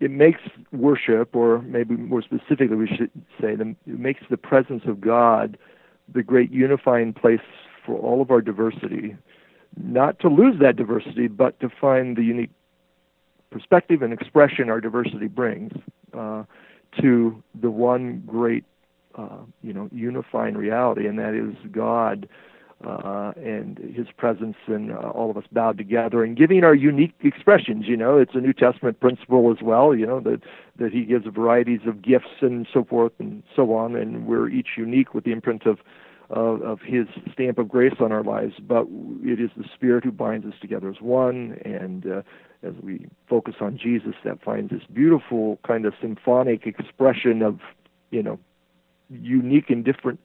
it 0.00 0.10
makes 0.10 0.40
worship, 0.72 1.36
or 1.36 1.60
maybe 1.62 1.94
more 1.94 2.22
specifically, 2.22 2.76
we 2.76 2.86
should 2.86 3.10
say, 3.40 3.52
it 3.52 3.76
makes 3.86 4.22
the 4.30 4.38
presence 4.38 4.82
of 4.86 5.00
God 5.00 5.58
the 6.12 6.22
great 6.22 6.50
unifying 6.50 7.12
place 7.12 7.40
for 7.84 7.96
all 7.98 8.22
of 8.22 8.30
our 8.30 8.40
diversity. 8.40 9.16
Not 9.76 10.18
to 10.20 10.28
lose 10.28 10.58
that 10.60 10.76
diversity, 10.76 11.28
but 11.28 11.60
to 11.60 11.68
find 11.68 12.16
the 12.16 12.22
unique 12.22 12.50
perspective 13.50 14.00
and 14.00 14.12
expression 14.12 14.70
our 14.70 14.80
diversity 14.80 15.28
brings 15.28 15.72
uh, 16.16 16.44
to 17.00 17.42
the 17.60 17.70
one 17.70 18.22
great 18.26 18.64
uh, 19.16 19.38
you 19.62 19.72
know 19.72 19.88
unifying 19.92 20.56
reality, 20.56 21.06
and 21.06 21.18
that 21.18 21.34
is 21.34 21.54
God 21.70 22.28
uh, 22.86 23.32
and 23.36 23.78
His 23.94 24.06
presence, 24.16 24.56
and 24.66 24.92
uh, 24.92 24.96
all 24.96 25.30
of 25.30 25.36
us 25.36 25.44
bowed 25.52 25.76
together 25.76 26.24
and 26.24 26.36
giving 26.36 26.64
our 26.64 26.74
unique 26.74 27.14
expressions. 27.22 27.86
You 27.86 27.96
know, 27.96 28.18
it's 28.18 28.34
a 28.34 28.40
New 28.40 28.54
Testament 28.54 29.00
principle 29.00 29.50
as 29.50 29.62
well. 29.62 29.94
You 29.94 30.06
know 30.06 30.20
that 30.20 30.40
that 30.78 30.92
He 30.92 31.04
gives 31.04 31.26
varieties 31.26 31.80
of 31.86 32.02
gifts 32.02 32.40
and 32.40 32.66
so 32.72 32.84
forth 32.84 33.12
and 33.18 33.42
so 33.54 33.74
on, 33.74 33.96
and 33.96 34.26
we're 34.26 34.48
each 34.48 34.68
unique 34.78 35.14
with 35.14 35.24
the 35.24 35.32
imprint 35.32 35.66
of 35.66 35.78
of, 36.30 36.62
of 36.62 36.80
His 36.80 37.06
stamp 37.32 37.58
of 37.58 37.68
grace 37.68 37.96
on 38.00 38.12
our 38.12 38.22
lives, 38.22 38.54
but 38.60 38.86
it 39.22 39.40
is 39.40 39.50
the 39.56 39.64
Spirit 39.74 40.04
who 40.04 40.12
binds 40.12 40.46
us 40.46 40.54
together 40.60 40.88
as 40.88 41.00
one. 41.00 41.58
And 41.64 42.06
uh, 42.06 42.22
as 42.62 42.74
we 42.82 43.06
focus 43.28 43.56
on 43.60 43.76
Jesus, 43.76 44.14
that 44.24 44.42
finds 44.42 44.70
this 44.70 44.82
beautiful 44.92 45.58
kind 45.66 45.84
of 45.84 45.94
symphonic 46.00 46.66
expression 46.66 47.42
of, 47.42 47.58
you 48.10 48.22
know, 48.22 48.38
unique 49.10 49.70
and 49.70 49.84
different 49.84 50.20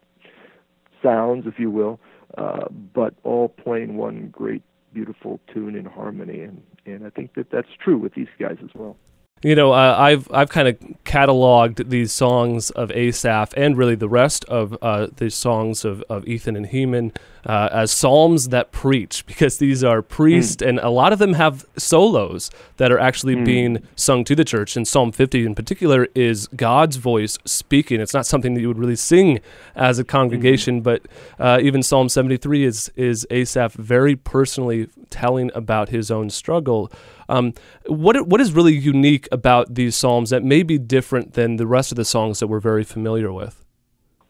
sounds, 1.02 1.46
if 1.48 1.60
you 1.60 1.70
will, 1.70 2.00
uh, 2.38 2.68
but 2.94 3.14
all 3.24 3.50
playing 3.50 3.98
one 3.98 4.30
great, 4.30 4.64
beautiful 4.94 5.40
tune 5.54 5.76
in 5.76 5.86
harmony. 5.86 6.42
And, 6.42 6.62
and 6.86 7.06
I 7.06 7.10
think 7.10 7.36
that 7.36 7.52
that's 7.52 7.70
true 7.84 7.98
with 7.98 8.14
these 8.14 8.28
guys 8.40 8.58
as 8.64 8.70
well. 8.74 8.98
You 9.46 9.54
know, 9.54 9.74
uh, 9.74 9.96
I've 10.00 10.28
I've 10.32 10.50
kind 10.50 10.68
of 10.68 10.80
cataloged 11.04 11.88
these 11.90 12.12
songs 12.12 12.72
of 12.72 12.90
Asaph 12.90 13.54
and 13.56 13.78
really 13.78 13.94
the 13.94 14.10
rest 14.10 14.44
of 14.46 14.76
uh, 14.82 15.10
the 15.18 15.30
songs 15.30 15.86
of, 15.86 16.04
of 16.10 16.28
Ethan 16.28 16.56
and 16.56 16.66
Heman 16.66 17.14
uh, 17.46 17.70
as 17.72 17.92
psalms 17.92 18.50
that 18.50 18.72
preach 18.72 19.24
because 19.28 19.60
these 19.60 19.84
are 19.84 20.02
priests 20.02 20.64
mm. 20.64 20.70
and 20.70 20.80
a 20.80 20.90
lot 20.90 21.14
of 21.14 21.20
them 21.20 21.34
have 21.34 21.64
solos 21.78 22.50
that 22.78 22.92
are 22.92 22.98
actually 22.98 23.36
mm. 23.36 23.46
being 23.46 23.88
sung 23.96 24.24
to 24.24 24.36
the 24.36 24.44
church. 24.44 24.76
And 24.76 24.88
Psalm 24.88 25.12
50 25.12 25.46
in 25.46 25.54
particular 25.54 26.08
is 26.16 26.48
God's 26.48 26.96
voice 26.96 27.38
speaking. 27.46 28.02
It's 28.02 28.16
not 28.16 28.26
something 28.26 28.56
that 28.56 28.62
you 28.62 28.68
would 28.68 28.80
really 28.80 28.96
sing 28.96 29.42
as 29.76 30.00
a 30.00 30.04
congregation, 30.04 30.80
mm. 30.80 30.84
but 30.84 31.04
uh, 31.38 31.60
even 31.62 31.84
Psalm 31.84 32.10
73 32.10 32.64
is 32.64 32.92
is 32.96 33.28
Asaph 33.30 33.74
very 33.74 34.16
personally 34.16 34.90
telling 35.12 35.52
about 35.54 35.90
his 35.90 36.10
own 36.10 36.32
struggle. 36.32 36.92
Um, 37.30 37.54
what 37.88 38.28
what 38.28 38.42
is 38.42 38.54
really 38.54 38.76
unique 38.76 39.28
about 39.32 39.76
these 39.76 39.96
psalms 39.96 40.30
that 40.30 40.44
may 40.44 40.64
be 40.64 40.78
different 40.78 41.34
than 41.34 41.58
the 41.58 41.68
rest 41.68 41.92
of 41.92 41.96
the 41.96 42.06
songs 42.06 42.40
that 42.40 42.48
we're 42.48 42.60
very 42.60 42.84
familiar 42.84 43.32
with? 43.32 43.64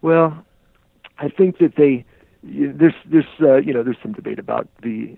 Well, 0.02 0.46
I 1.18 1.30
think 1.30 1.58
that 1.60 1.76
they 1.78 2.06
there's 2.44 2.94
there's 3.10 3.26
uh, 3.42 3.56
you 3.56 3.74
know 3.74 3.84
there's 3.84 3.98
some 4.02 4.14
debate 4.14 4.40
about 4.40 4.68
the 4.84 5.16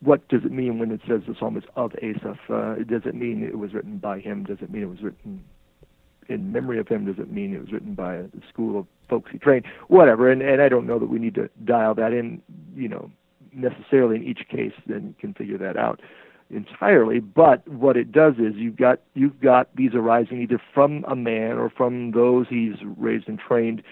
what 0.00 0.26
does 0.28 0.44
it 0.44 0.52
mean 0.52 0.78
when 0.78 0.90
it 0.90 1.00
says 1.08 1.22
the 1.26 1.34
psalm 1.38 1.56
is 1.56 1.64
of 1.76 1.92
Asaph? 2.02 2.38
Uh, 2.48 2.74
does 2.86 3.02
it 3.04 3.14
mean 3.14 3.42
it 3.42 3.58
was 3.58 3.72
written 3.72 3.98
by 3.98 4.18
him? 4.18 4.44
Does 4.44 4.58
it 4.60 4.70
mean 4.70 4.82
it 4.82 4.90
was 4.90 5.02
written 5.02 5.44
in 6.28 6.52
memory 6.52 6.78
of 6.78 6.88
him? 6.88 7.04
Does 7.04 7.18
it 7.18 7.30
mean 7.30 7.54
it 7.54 7.60
was 7.60 7.72
written 7.72 7.94
by 7.94 8.16
a 8.16 8.28
school 8.48 8.78
of 8.78 8.86
folks 9.08 9.30
he 9.30 9.38
trained? 9.38 9.66
Whatever. 9.88 10.30
And 10.30 10.42
and 10.42 10.60
I 10.60 10.68
don't 10.68 10.86
know 10.86 10.98
that 10.98 11.06
we 11.06 11.18
need 11.18 11.34
to 11.36 11.48
dial 11.64 11.94
that 11.94 12.12
in. 12.12 12.42
You 12.74 12.88
know 12.88 13.10
necessarily 13.52 14.16
in 14.16 14.24
each 14.24 14.48
case. 14.48 14.72
Then 14.86 15.06
you 15.08 15.14
can 15.20 15.34
figure 15.34 15.58
that 15.58 15.76
out 15.76 16.00
entirely. 16.50 17.20
But 17.20 17.66
what 17.68 17.96
it 17.96 18.12
does 18.12 18.34
is 18.34 18.54
you've 18.56 18.76
got 18.76 19.00
you've 19.14 19.40
got 19.40 19.74
these 19.76 19.94
arising 19.94 20.42
either 20.42 20.60
from 20.72 21.04
a 21.08 21.16
man 21.16 21.52
or 21.52 21.70
from 21.70 22.12
those 22.12 22.46
he's 22.48 22.76
raised 22.96 23.28
and 23.28 23.38
trained 23.38 23.82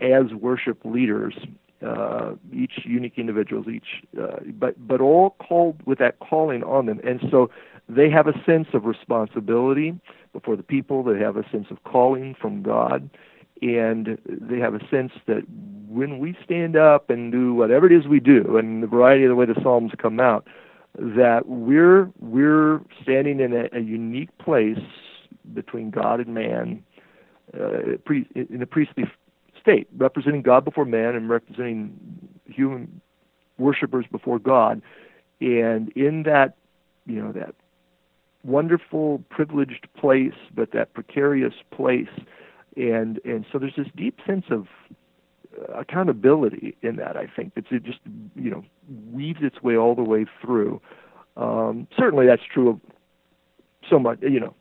as 0.00 0.32
worship 0.34 0.78
leaders. 0.84 1.34
Uh, 1.80 2.34
each 2.52 2.80
unique 2.84 3.18
individuals, 3.18 3.66
each, 3.68 4.02
uh, 4.20 4.38
but 4.58 4.74
but 4.88 5.00
all 5.00 5.36
called 5.38 5.76
with 5.86 5.98
that 5.98 6.18
calling 6.18 6.64
on 6.64 6.86
them, 6.86 7.00
and 7.04 7.20
so 7.30 7.48
they 7.88 8.10
have 8.10 8.26
a 8.26 8.32
sense 8.44 8.66
of 8.74 8.84
responsibility 8.84 9.94
before 10.32 10.56
the 10.56 10.64
people. 10.64 11.04
They 11.04 11.20
have 11.20 11.36
a 11.36 11.48
sense 11.50 11.66
of 11.70 11.84
calling 11.84 12.34
from 12.34 12.64
God, 12.64 13.08
and 13.62 14.18
they 14.26 14.58
have 14.58 14.74
a 14.74 14.80
sense 14.88 15.12
that 15.26 15.44
when 15.88 16.18
we 16.18 16.36
stand 16.44 16.76
up 16.76 17.10
and 17.10 17.30
do 17.30 17.54
whatever 17.54 17.86
it 17.86 17.92
is 17.92 18.08
we 18.08 18.18
do, 18.18 18.56
and 18.56 18.82
the 18.82 18.88
variety 18.88 19.22
of 19.24 19.28
the 19.28 19.36
way 19.36 19.46
the 19.46 19.60
psalms 19.62 19.92
come 19.98 20.18
out, 20.18 20.48
that 20.96 21.46
we're 21.46 22.10
we're 22.18 22.80
standing 23.02 23.40
in 23.40 23.52
a, 23.52 23.68
a 23.72 23.80
unique 23.80 24.36
place 24.38 24.78
between 25.54 25.90
God 25.90 26.20
and 26.20 26.34
man, 26.34 26.82
uh, 27.54 27.96
in 28.34 28.62
a 28.62 28.66
priestly 28.66 29.04
state, 29.60 29.88
representing 29.96 30.42
God 30.42 30.64
before 30.64 30.84
man 30.84 31.14
and 31.14 31.28
representing 31.28 31.98
human 32.46 33.00
worshippers 33.58 34.06
before 34.10 34.38
God, 34.38 34.82
and 35.40 35.90
in 35.90 36.24
that, 36.24 36.56
you 37.06 37.22
know, 37.22 37.32
that 37.32 37.54
wonderful, 38.44 39.22
privileged 39.30 39.88
place, 39.96 40.34
but 40.54 40.72
that 40.72 40.94
precarious 40.94 41.54
place, 41.70 42.08
and 42.76 43.20
and 43.24 43.44
so 43.50 43.58
there's 43.58 43.76
this 43.76 43.88
deep 43.96 44.18
sense 44.26 44.46
of 44.50 44.66
accountability 45.74 46.76
in 46.82 46.96
that. 46.96 47.16
I 47.16 47.26
think 47.26 47.52
it's 47.56 47.68
it 47.70 47.84
just 47.84 48.00
you 48.34 48.50
know 48.50 48.64
weaves 49.12 49.40
its 49.42 49.62
way 49.62 49.76
all 49.76 49.94
the 49.94 50.02
way 50.02 50.26
through. 50.40 50.80
Um, 51.36 51.86
certainly, 51.96 52.26
that's 52.26 52.42
true 52.52 52.70
of 52.70 52.80
so 53.88 53.98
much. 53.98 54.18
You 54.22 54.40
know, 54.40 54.54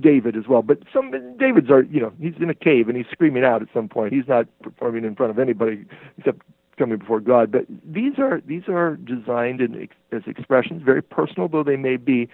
David 0.00 0.36
as 0.36 0.46
well. 0.48 0.62
But 0.62 0.78
some 0.92 1.10
David's 1.38 1.70
are 1.70 1.82
you 1.82 2.00
know 2.00 2.12
he's 2.20 2.34
in 2.40 2.50
a 2.50 2.54
cave 2.54 2.88
and 2.88 2.96
he's 2.96 3.06
screaming 3.10 3.44
out 3.44 3.62
at 3.62 3.68
some 3.74 3.88
point. 3.88 4.12
He's 4.12 4.28
not 4.28 4.46
performing 4.62 5.04
in 5.04 5.14
front 5.14 5.30
of 5.30 5.38
anybody 5.38 5.84
except 6.18 6.42
coming 6.78 6.98
before 6.98 7.20
God. 7.20 7.50
But 7.50 7.66
these 7.84 8.18
are 8.18 8.40
these 8.46 8.68
are 8.68 8.96
designed 8.96 9.60
in, 9.60 9.88
as 10.12 10.22
expressions, 10.26 10.82
very 10.82 11.02
personal 11.02 11.48
though 11.48 11.64
they 11.64 11.76
may 11.76 11.96
be, 11.96 12.28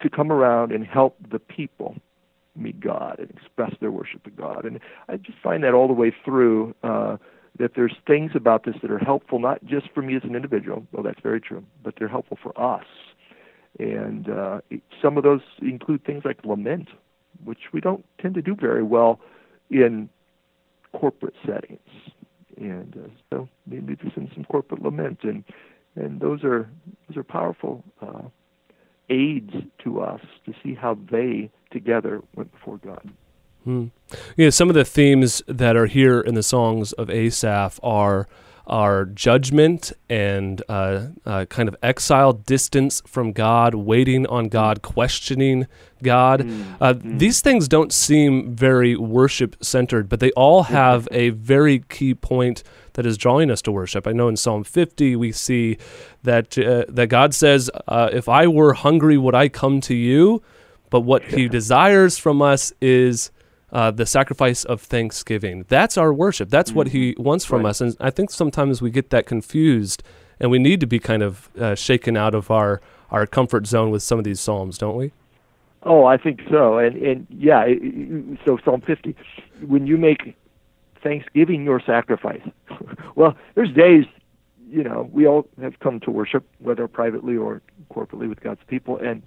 to 0.00 0.10
come 0.10 0.30
around 0.30 0.72
and 0.72 0.86
help 0.86 1.16
the 1.30 1.38
people 1.38 1.96
meet 2.54 2.80
God 2.80 3.16
and 3.18 3.30
express 3.30 3.72
their 3.80 3.90
worship 3.90 4.24
to 4.24 4.30
God. 4.30 4.64
And 4.64 4.80
I 5.08 5.16
just 5.16 5.38
find 5.38 5.64
that 5.64 5.74
all 5.74 5.88
the 5.88 5.94
way 5.94 6.14
through 6.24 6.74
uh, 6.82 7.16
that 7.58 7.72
there's 7.74 7.94
things 8.06 8.32
about 8.34 8.64
this 8.64 8.74
that 8.82 8.90
are 8.90 8.98
helpful 8.98 9.38
not 9.38 9.64
just 9.64 9.90
for 9.94 10.02
me 10.02 10.16
as 10.16 10.24
an 10.24 10.34
individual, 10.34 10.86
well, 10.92 11.02
that's 11.02 11.20
very 11.22 11.40
true, 11.40 11.64
but 11.82 11.94
they're 11.98 12.08
helpful 12.08 12.38
for 12.42 12.58
us. 12.60 12.86
And 13.78 14.28
uh, 14.28 14.60
some 15.00 15.16
of 15.16 15.22
those 15.22 15.40
include 15.60 16.04
things 16.04 16.24
like 16.24 16.44
lament, 16.44 16.88
which 17.44 17.72
we 17.72 17.80
don't 17.80 18.04
tend 18.20 18.34
to 18.34 18.42
do 18.42 18.54
very 18.54 18.82
well 18.82 19.20
in 19.70 20.08
corporate 20.92 21.34
settings. 21.46 21.80
And 22.56 22.96
uh, 22.96 23.08
so 23.30 23.48
maybe 23.66 23.96
just 23.96 24.16
in 24.16 24.30
some 24.34 24.44
corporate 24.44 24.82
lament, 24.82 25.20
and 25.22 25.42
and 25.96 26.20
those 26.20 26.44
are 26.44 26.68
those 27.08 27.16
are 27.16 27.24
powerful 27.24 27.82
uh, 28.00 28.22
aids 29.08 29.52
to 29.84 30.00
us 30.00 30.20
to 30.46 30.52
see 30.62 30.74
how 30.74 30.98
they 31.10 31.50
together 31.72 32.22
went 32.36 32.52
before 32.52 32.78
God. 32.78 33.10
Hmm. 33.64 33.86
Yeah, 34.36 34.50
some 34.50 34.68
of 34.68 34.74
the 34.74 34.84
themes 34.84 35.42
that 35.46 35.76
are 35.76 35.86
here 35.86 36.20
in 36.20 36.34
the 36.34 36.42
songs 36.42 36.92
of 36.92 37.08
Asaph 37.10 37.78
are 37.82 38.28
are 38.66 39.04
judgment 39.06 39.92
and 40.08 40.62
uh, 40.68 41.06
uh, 41.26 41.44
kind 41.46 41.68
of 41.68 41.76
exile, 41.82 42.32
distance 42.32 43.02
from 43.06 43.32
God, 43.32 43.74
waiting 43.74 44.26
on 44.28 44.48
God, 44.48 44.82
questioning 44.82 45.66
God. 46.02 46.42
Mm. 46.42 46.76
Uh, 46.80 46.94
mm. 46.94 47.18
These 47.18 47.40
things 47.40 47.66
don't 47.66 47.92
seem 47.92 48.54
very 48.54 48.96
worship 48.96 49.56
centered, 49.64 50.08
but 50.08 50.20
they 50.20 50.30
all 50.32 50.64
have 50.64 51.08
a 51.10 51.30
very 51.30 51.80
key 51.80 52.14
point 52.14 52.62
that 52.92 53.04
is 53.04 53.18
drawing 53.18 53.50
us 53.50 53.62
to 53.62 53.72
worship. 53.72 54.06
I 54.06 54.12
know 54.12 54.28
in 54.28 54.36
Psalm 54.36 54.64
50 54.64 55.16
we 55.16 55.32
see 55.32 55.78
that 56.22 56.56
uh, 56.56 56.84
that 56.88 57.08
God 57.08 57.34
says, 57.34 57.70
uh, 57.88 58.10
"If 58.12 58.28
I 58.28 58.46
were 58.46 58.74
hungry, 58.74 59.18
would 59.18 59.34
I 59.34 59.48
come 59.48 59.80
to 59.82 59.94
you?" 59.94 60.42
But 60.92 61.00
what 61.00 61.24
He 61.24 61.48
desires 61.48 62.18
from 62.18 62.42
us 62.42 62.70
is 62.82 63.30
uh, 63.72 63.90
the 63.90 64.04
sacrifice 64.04 64.64
of 64.64 64.82
thanksgiving. 64.82 65.64
That's 65.68 65.96
our 65.96 66.12
worship. 66.12 66.50
That's 66.50 66.70
mm-hmm. 66.70 66.76
what 66.76 66.88
He 66.88 67.12
mm-hmm. 67.12 67.22
wants 67.22 67.46
from 67.46 67.62
right. 67.62 67.70
us. 67.70 67.80
And 67.80 67.96
I 67.98 68.10
think 68.10 68.30
sometimes 68.30 68.82
we 68.82 68.90
get 68.90 69.08
that 69.08 69.24
confused, 69.24 70.02
and 70.38 70.50
we 70.50 70.58
need 70.58 70.80
to 70.80 70.86
be 70.86 70.98
kind 70.98 71.22
of 71.22 71.48
uh, 71.58 71.74
shaken 71.74 72.16
out 72.16 72.34
of 72.34 72.50
our 72.50 72.82
our 73.10 73.26
comfort 73.26 73.66
zone 73.66 73.90
with 73.90 74.02
some 74.02 74.18
of 74.18 74.24
these 74.24 74.38
psalms, 74.38 74.76
don't 74.76 74.96
we? 74.96 75.12
Oh, 75.82 76.04
I 76.04 76.18
think 76.18 76.42
so. 76.50 76.76
And 76.76 76.94
and 76.96 77.26
yeah, 77.30 77.66
so 78.44 78.58
Psalm 78.62 78.82
50, 78.82 79.16
when 79.66 79.86
you 79.86 79.96
make 79.96 80.36
thanksgiving 81.02 81.64
your 81.64 81.80
sacrifice. 81.80 82.42
well, 83.14 83.36
there's 83.54 83.72
days, 83.72 84.04
you 84.70 84.84
know, 84.84 85.08
we 85.12 85.26
all 85.26 85.46
have 85.60 85.78
come 85.80 86.00
to 86.00 86.10
worship, 86.10 86.46
whether 86.58 86.86
privately 86.86 87.36
or 87.36 87.60
corporately 87.90 88.28
with 88.28 88.40
God's 88.40 88.60
people, 88.68 88.98
and 88.98 89.22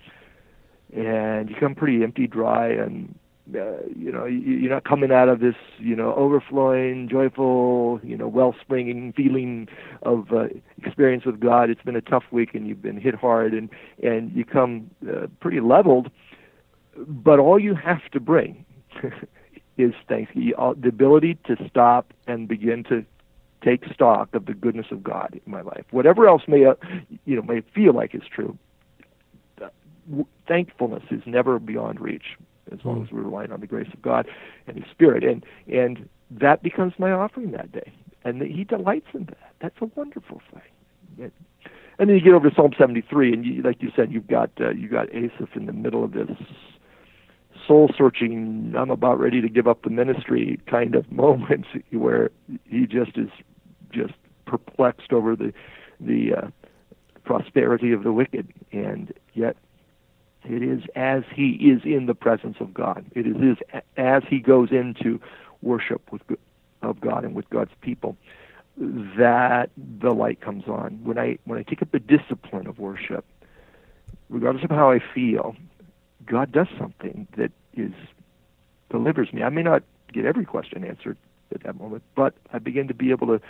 and 0.94 1.50
you 1.50 1.56
come 1.60 1.76
pretty 1.76 2.04
empty, 2.04 2.28
dry, 2.28 2.68
and 2.70 3.14
uh, 3.54 3.78
you 3.96 4.12
know 4.12 4.26
you're 4.26 4.72
not 4.72 4.86
coming 4.86 5.12
out 5.12 5.30
of 5.30 5.40
this 5.40 5.56
you 5.78 5.96
know 5.96 6.16
overflowing 6.16 7.08
joyful 7.08 8.00
you 8.02 8.18
know 8.18 8.28
wellspringing 8.28 9.14
feeling 9.14 9.68
of 10.02 10.32
uh, 10.32 10.46
experience 10.84 11.26
with 11.26 11.40
god. 11.40 11.70
It's 11.70 11.82
been 11.84 11.96
a 11.96 12.02
tough 12.02 12.24
week 12.32 12.56
and 12.56 12.68
you've 12.68 12.82
been 12.82 13.00
hit 13.00 13.14
hard 13.14 13.54
and 13.54 13.70
and 14.02 14.32
you 14.36 14.46
come 14.46 14.90
uh, 15.08 15.28
pretty 15.40 15.60
leveled. 15.60 16.10
But 16.98 17.40
all 17.40 17.60
you 17.60 17.76
have 17.76 18.10
to 18.14 18.20
bring 18.20 18.66
is 19.78 19.94
thanksgiving 20.08 20.54
the 20.58 20.88
ability 20.90 21.38
to 21.46 21.56
stop 21.70 22.14
and 22.26 22.48
begin 22.48 22.84
to 22.86 23.06
take 23.64 23.86
stock 23.94 24.34
of 24.34 24.46
the 24.46 24.54
goodness 24.54 24.88
of 24.92 25.04
god 25.04 25.40
in 25.46 25.52
my 25.52 25.62
life. 25.62 25.86
Whatever 25.92 26.28
else 26.28 26.44
may 26.48 26.66
uh, 26.66 26.74
you 27.26 27.36
know 27.36 27.44
may 27.44 27.62
feel 27.76 27.94
like 27.94 28.16
is 28.16 28.24
true 28.34 28.58
thankfulness 30.48 31.04
is 31.12 31.22
never 31.26 31.60
beyond 31.60 32.00
reach 32.00 32.38
as 32.72 32.80
long 32.84 33.04
as 33.04 33.12
we're 33.12 33.22
relying 33.22 33.52
on 33.52 33.60
the 33.62 33.68
grace 33.68 33.90
of 33.94 34.02
God 34.02 34.28
and 34.68 34.78
His 34.78 34.86
Spirit. 34.92 35.24
And 35.24 35.46
and 35.68 36.10
that 36.32 36.64
becomes 36.64 36.94
my 36.98 37.12
offering 37.12 37.52
that 37.52 37.72
day. 37.72 37.92
And 38.24 38.42
He 38.42 38.64
delights 38.64 39.08
in 39.14 39.26
that. 39.26 39.54
That's 39.62 39.76
a 39.82 39.86
wonderful 39.96 40.42
thing. 40.52 41.32
and 42.00 42.10
then 42.10 42.16
you 42.16 42.22
get 42.22 42.34
over 42.34 42.50
to 42.50 42.56
Psalm 42.56 42.72
73, 42.78 43.34
and 43.34 43.46
you, 43.46 43.62
like 43.62 43.82
you 43.82 43.92
said, 43.96 44.12
you've 44.12 44.28
got 44.28 44.50
uh, 44.60 44.72
you 44.72 44.90
got 44.90 45.14
Asaph 45.14 45.56
in 45.56 45.66
the 45.66 45.74
middle 45.74 46.04
of 46.04 46.14
this 46.14 46.30
soul 47.68 47.90
searching. 47.98 48.74
I'm 48.78 48.90
about 48.90 49.20
ready 49.20 49.42
to 49.42 49.50
give 49.50 49.68
up 49.68 49.84
the 49.84 49.90
ministry 49.90 50.60
kind 50.68 50.96
of 50.96 51.12
moment 51.12 51.66
where 51.92 52.32
he 52.66 52.86
just 52.86 53.18
is 53.18 53.30
just 53.92 54.14
perplexed 54.46 55.14
over 55.14 55.36
the 55.36 55.54
the 56.00 56.34
uh, 56.36 56.48
prosperity 57.24 57.92
of 57.92 58.04
the 58.04 58.12
wicked, 58.12 58.52
and 58.72 59.14
yet 59.34 59.56
it 60.48 60.64
is 60.64 60.84
as 60.96 61.24
he 61.34 61.52
is 61.52 61.82
in 61.84 62.06
the 62.06 62.16
presence 62.16 62.58
of 62.60 62.74
God. 62.74 63.06
It 63.14 63.28
is 63.28 63.58
as 63.98 64.24
he 64.30 64.40
goes 64.40 64.72
into 64.72 65.20
worship 65.62 66.12
with 66.12 66.22
of 66.82 67.02
God 67.02 67.24
and 67.24 67.36
with 67.36 67.50
God's 67.50 67.72
people 67.82 68.16
that 68.78 69.70
the 69.78 70.12
light 70.12 70.42
comes 70.42 70.66
on. 70.68 71.00
When 71.04 71.18
I 71.18 71.38
when 71.46 71.58
I 71.58 71.64
take 71.64 71.82
up 71.82 71.92
the 71.92 72.00
discipline 72.00 72.68
of 72.68 72.80
worship, 72.80 73.26
regardless 74.30 74.64
of 74.64 74.70
how 74.70 74.92
I 74.92 75.00
feel, 75.14 75.56
God 76.26 76.52
does 76.52 76.68
something 76.78 77.28
that 77.38 77.52
is 77.74 77.94
delivers 78.90 79.32
me. 79.34 79.44
I 79.44 79.50
may 79.50 79.64
not 79.64 79.84
get 80.14 80.26
every 80.26 80.46
question 80.46 80.84
answered 80.84 81.18
at 81.54 81.64
that 81.64 81.80
moment, 81.80 82.04
but 82.16 82.36
I 82.54 82.60
begin 82.60 82.88
to 82.88 82.94
be 82.94 83.12
able 83.12 83.28
to 83.28 83.42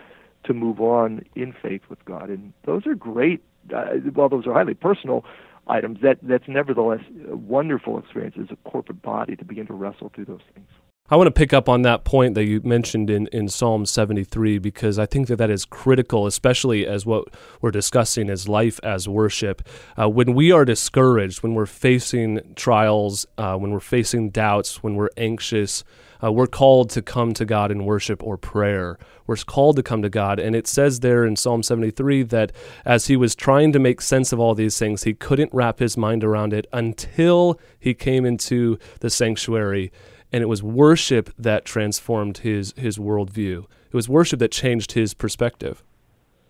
to 0.45 0.53
move 0.53 0.79
on 0.79 1.25
in 1.35 1.53
faith 1.53 1.81
with 1.89 2.03
God, 2.05 2.29
and 2.29 2.53
those 2.65 2.85
are 2.85 2.95
great. 2.95 3.41
Uh, 3.75 3.95
while 4.13 4.29
those 4.29 4.45
are 4.45 4.53
highly 4.53 4.75
personal 4.75 5.25
items, 5.67 5.99
that 6.01 6.17
that's 6.21 6.47
nevertheless 6.47 7.01
a 7.29 7.35
wonderful 7.35 7.97
experience 7.97 8.35
as 8.39 8.47
a 8.51 8.69
corporate 8.69 9.01
body 9.01 9.35
to 9.35 9.45
begin 9.45 9.67
to 9.67 9.73
wrestle 9.73 10.11
through 10.13 10.25
those 10.25 10.41
things. 10.53 10.67
I 11.07 11.17
want 11.17 11.27
to 11.27 11.31
pick 11.31 11.53
up 11.53 11.69
on 11.69 11.83
that 11.83 12.03
point 12.03 12.33
that 12.33 12.45
you 12.45 12.61
mentioned 12.63 13.11
in, 13.11 13.27
in 13.27 13.47
Psalm 13.47 13.85
73 13.85 14.57
because 14.57 14.97
I 14.97 15.05
think 15.05 15.27
that 15.27 15.35
that 15.35 15.51
is 15.51 15.63
critical, 15.63 16.25
especially 16.25 16.87
as 16.87 17.05
what 17.05 17.27
we're 17.61 17.69
discussing 17.69 18.27
is 18.27 18.47
life 18.47 18.79
as 18.81 19.07
worship. 19.07 19.61
Uh, 20.01 20.09
when 20.09 20.33
we 20.33 20.51
are 20.51 20.65
discouraged, 20.65 21.43
when 21.43 21.53
we're 21.53 21.67
facing 21.67 22.41
trials, 22.55 23.27
uh, 23.37 23.55
when 23.55 23.69
we're 23.69 23.79
facing 23.79 24.31
doubts, 24.31 24.81
when 24.81 24.95
we're 24.95 25.11
anxious, 25.15 25.83
uh, 26.23 26.31
we're 26.31 26.47
called 26.47 26.89
to 26.91 27.01
come 27.01 27.33
to 27.33 27.45
God 27.45 27.71
in 27.71 27.85
worship 27.85 28.23
or 28.23 28.37
prayer. 28.37 28.97
We're 29.27 29.37
called 29.37 29.75
to 29.77 29.83
come 29.83 30.01
to 30.01 30.09
God. 30.09 30.39
And 30.39 30.55
it 30.55 30.67
says 30.67 30.99
there 30.99 31.25
in 31.25 31.35
Psalm 31.35 31.63
73 31.63 32.23
that 32.23 32.51
as 32.85 33.07
he 33.07 33.17
was 33.17 33.35
trying 33.35 33.71
to 33.73 33.79
make 33.79 34.01
sense 34.01 34.31
of 34.31 34.39
all 34.39 34.55
these 34.55 34.77
things, 34.77 35.03
he 35.03 35.13
couldn't 35.13 35.53
wrap 35.53 35.79
his 35.79 35.97
mind 35.97 36.23
around 36.23 36.53
it 36.53 36.67
until 36.71 37.59
he 37.79 37.93
came 37.93 38.25
into 38.25 38.77
the 38.99 39.09
sanctuary 39.09 39.91
and 40.35 40.41
it 40.41 40.47
was 40.47 40.61
worship 40.61 41.33
that 41.37 41.63
transformed 41.63 42.39
his 42.39 42.73
his 42.75 42.97
worldview. 42.97 43.63
It 43.87 43.93
was 43.95 44.09
worship 44.09 44.39
that 44.39 44.51
changed 44.51 44.91
his 44.91 45.13
perspective. 45.13 45.81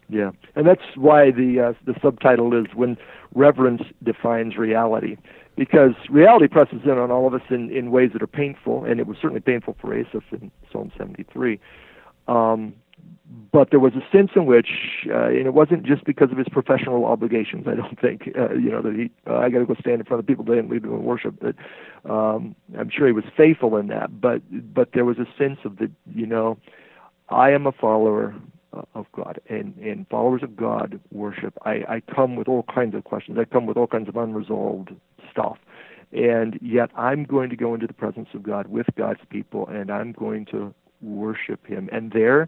Yeah, 0.09 0.31
and 0.55 0.65
that's 0.65 0.81
why 0.95 1.29
the 1.29 1.59
uh, 1.59 1.73
the 1.85 1.93
subtitle 2.01 2.59
is 2.59 2.65
"When 2.73 2.97
Reverence 3.35 3.83
Defines 4.01 4.57
Reality," 4.57 5.17
because 5.55 5.93
reality 6.09 6.47
presses 6.47 6.81
in 6.83 6.91
on 6.91 7.11
all 7.11 7.27
of 7.27 7.33
us 7.33 7.41
in, 7.49 7.71
in 7.71 7.91
ways 7.91 8.11
that 8.13 8.21
are 8.21 8.27
painful, 8.27 8.83
and 8.83 8.99
it 8.99 9.07
was 9.07 9.17
certainly 9.21 9.41
painful 9.41 9.75
for 9.79 9.93
Asaph 9.93 10.23
in 10.31 10.51
Psalm 10.71 10.91
73. 10.97 11.59
Um, 12.27 12.73
but 13.51 13.69
there 13.71 13.79
was 13.79 13.93
a 13.93 14.15
sense 14.15 14.31
in 14.35 14.45
which, 14.45 14.69
uh, 15.09 15.27
and 15.27 15.47
it 15.47 15.53
wasn't 15.53 15.83
just 15.83 16.03
because 16.05 16.31
of 16.31 16.37
his 16.37 16.47
professional 16.49 17.05
obligations. 17.05 17.65
I 17.67 17.75
don't 17.75 17.99
think, 17.99 18.29
uh, 18.37 18.53
you 18.53 18.69
know, 18.69 18.81
that 18.81 18.93
he, 18.93 19.11
uh, 19.27 19.37
I 19.37 19.49
got 19.49 19.59
to 19.59 19.65
go 19.65 19.75
stand 19.79 19.99
in 19.99 20.05
front 20.05 20.19
of 20.19 20.27
people 20.27 20.45
today 20.45 20.59
and 20.59 20.69
lead 20.69 20.83
them 20.83 20.93
in 20.93 21.03
worship. 21.03 21.39
That 21.39 21.55
um, 22.09 22.55
I'm 22.77 22.89
sure 22.89 23.07
he 23.07 23.13
was 23.13 23.23
faithful 23.35 23.77
in 23.77 23.87
that, 23.87 24.21
but 24.21 24.41
but 24.73 24.89
there 24.93 25.05
was 25.05 25.17
a 25.17 25.25
sense 25.37 25.59
of 25.65 25.77
the, 25.77 25.89
you 26.13 26.25
know, 26.25 26.57
I 27.29 27.51
am 27.51 27.65
a 27.65 27.71
follower 27.71 28.35
uh, 28.73 28.83
of 28.93 29.05
God, 29.11 29.39
and 29.49 29.75
and 29.77 30.07
followers 30.09 30.43
of 30.43 30.55
God 30.55 30.99
worship. 31.11 31.57
I 31.63 31.83
I 31.87 32.01
come 32.13 32.35
with 32.35 32.47
all 32.47 32.63
kinds 32.73 32.95
of 32.95 33.05
questions. 33.05 33.37
I 33.39 33.45
come 33.45 33.65
with 33.65 33.77
all 33.77 33.87
kinds 33.87 34.07
of 34.09 34.15
unresolved 34.17 34.91
stuff, 35.35 35.57
and 36.13 36.57
yet 36.61 36.89
I'm 36.95 37.25
going 37.25 37.49
to 37.49 37.55
go 37.55 37.73
into 37.73 37.87
the 37.87 37.93
presence 37.93 38.29
of 38.33 38.43
God 38.43 38.67
with 38.67 38.87
God's 38.97 39.21
people, 39.29 39.67
and 39.67 39.91
I'm 39.91 40.13
going 40.13 40.45
to 40.45 40.73
worship 41.01 41.65
Him, 41.67 41.89
and 41.91 42.11
there 42.11 42.47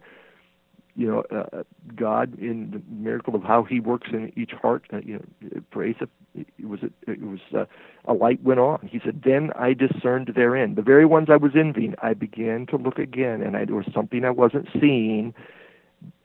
you 0.97 1.05
know, 1.05 1.23
uh, 1.31 1.61
God 1.95 2.37
in 2.39 2.71
the 2.71 2.81
miracle 2.89 3.35
of 3.35 3.43
how 3.43 3.61
He 3.63 3.79
works 3.79 4.07
in 4.11 4.33
each 4.35 4.51
heart. 4.51 4.83
Uh, 4.91 4.97
you 5.05 5.13
know, 5.13 5.61
for 5.71 5.85
Asaph, 5.85 6.09
it 6.33 6.47
was 6.67 6.79
it 7.07 7.21
was 7.21 7.39
uh, 7.55 7.65
a 8.05 8.13
light 8.13 8.41
went 8.41 8.59
on. 8.59 8.89
He 8.91 8.99
said, 9.05 9.21
"Then 9.23 9.51
I 9.55 9.73
discerned 9.73 10.31
their 10.35 10.57
end 10.57 10.75
the 10.75 10.81
very 10.81 11.05
ones 11.05 11.27
I 11.29 11.37
was 11.37 11.51
envying. 11.55 11.93
I 12.01 12.15
began 12.15 12.65
to 12.67 12.77
look 12.77 12.97
again, 12.97 13.43
and 13.43 13.55
I, 13.55 13.65
there 13.65 13.75
was 13.75 13.85
something 13.93 14.25
I 14.25 14.31
wasn't 14.31 14.67
seeing. 14.81 15.35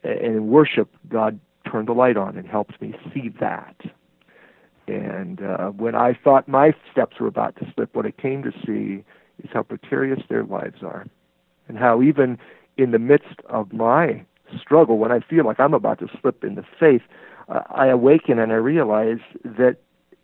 And 0.03 0.21
in 0.21 0.49
worship, 0.49 0.89
God 1.09 1.39
turned 1.71 1.89
the 1.89 1.93
light 1.93 2.17
on 2.17 2.39
and 2.39 2.49
helped 2.49 2.81
me 2.81 2.95
see 3.13 3.29
that. 3.41 3.77
And 4.89 5.43
uh, 5.43 5.69
when 5.69 5.95
I 5.95 6.19
thought 6.25 6.49
my 6.49 6.75
steps 6.91 7.19
were 7.21 7.27
about 7.27 7.57
to 7.57 7.73
slip, 7.75 7.95
what 7.95 8.07
I 8.07 8.11
came 8.11 8.43
to 8.43 8.53
see 8.67 9.05
is 9.43 9.51
how 9.53 9.63
precarious 9.63 10.21
their 10.29 10.45
lives 10.45 10.83
are, 10.83 11.07
and 11.69 11.79
how 11.79 12.03
even 12.03 12.39
in 12.77 12.91
the 12.91 12.99
midst 12.99 13.41
of 13.49 13.73
my 13.73 14.25
struggle, 14.61 14.99
when 14.99 15.13
I 15.13 15.21
feel 15.21 15.45
like 15.45 15.61
I'm 15.61 15.75
about 15.75 15.99
to 16.01 16.09
slip 16.21 16.45
in 16.45 16.57
the 16.57 16.65
faith, 16.79 17.03
uh, 17.49 17.63
I 17.71 17.87
awaken 17.87 18.39
and 18.39 18.53
I 18.53 18.57
realize 18.57 19.21
that 19.45 19.77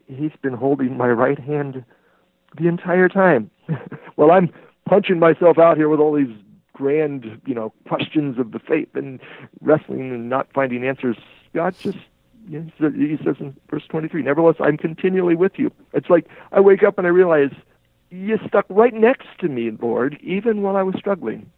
He's 0.07 0.33
been 0.41 0.55
holding 0.55 0.97
my 0.97 1.09
right 1.09 1.39
hand 1.39 1.85
the 2.57 2.67
entire 2.67 3.11
time. 3.11 3.51
well, 4.17 4.31
I'm 4.31 4.51
punching 4.89 5.19
myself 5.19 5.59
out 5.59 5.77
here 5.77 5.91
with 5.91 6.01
all 6.01 6.15
these 6.15 6.35
grand, 6.73 7.41
you 7.45 7.55
know, 7.55 7.75
questions 7.87 8.39
of 8.39 8.53
the 8.53 8.59
faith 8.59 8.89
and 8.95 9.21
wrestling 9.61 10.13
and 10.13 10.31
not 10.31 10.49
finding 10.55 10.87
answers. 10.87 11.17
God 11.55 11.75
just 11.79 11.99
he 12.49 13.19
says 13.25 13.37
in 13.41 13.57
verse 13.71 13.85
23, 13.89 14.23
Nevertheless, 14.23 14.57
I'm 14.61 14.77
continually 14.77 15.37
with 15.37 15.53
you. 15.57 15.71
It's 15.93 16.09
like 16.09 16.27
I 16.53 16.61
wake 16.61 16.83
up 16.83 16.99
and 16.99 17.07
I 17.07 17.11
realize 17.11 17.53
you 18.11 18.39
stuck 18.47 18.67
right 18.69 18.95
next 18.95 19.29
to 19.41 19.49
me, 19.49 19.71
Lord, 19.81 20.19
even 20.23 20.63
while 20.63 20.77
I 20.77 20.83
was 20.83 20.95
struggling 20.99 21.51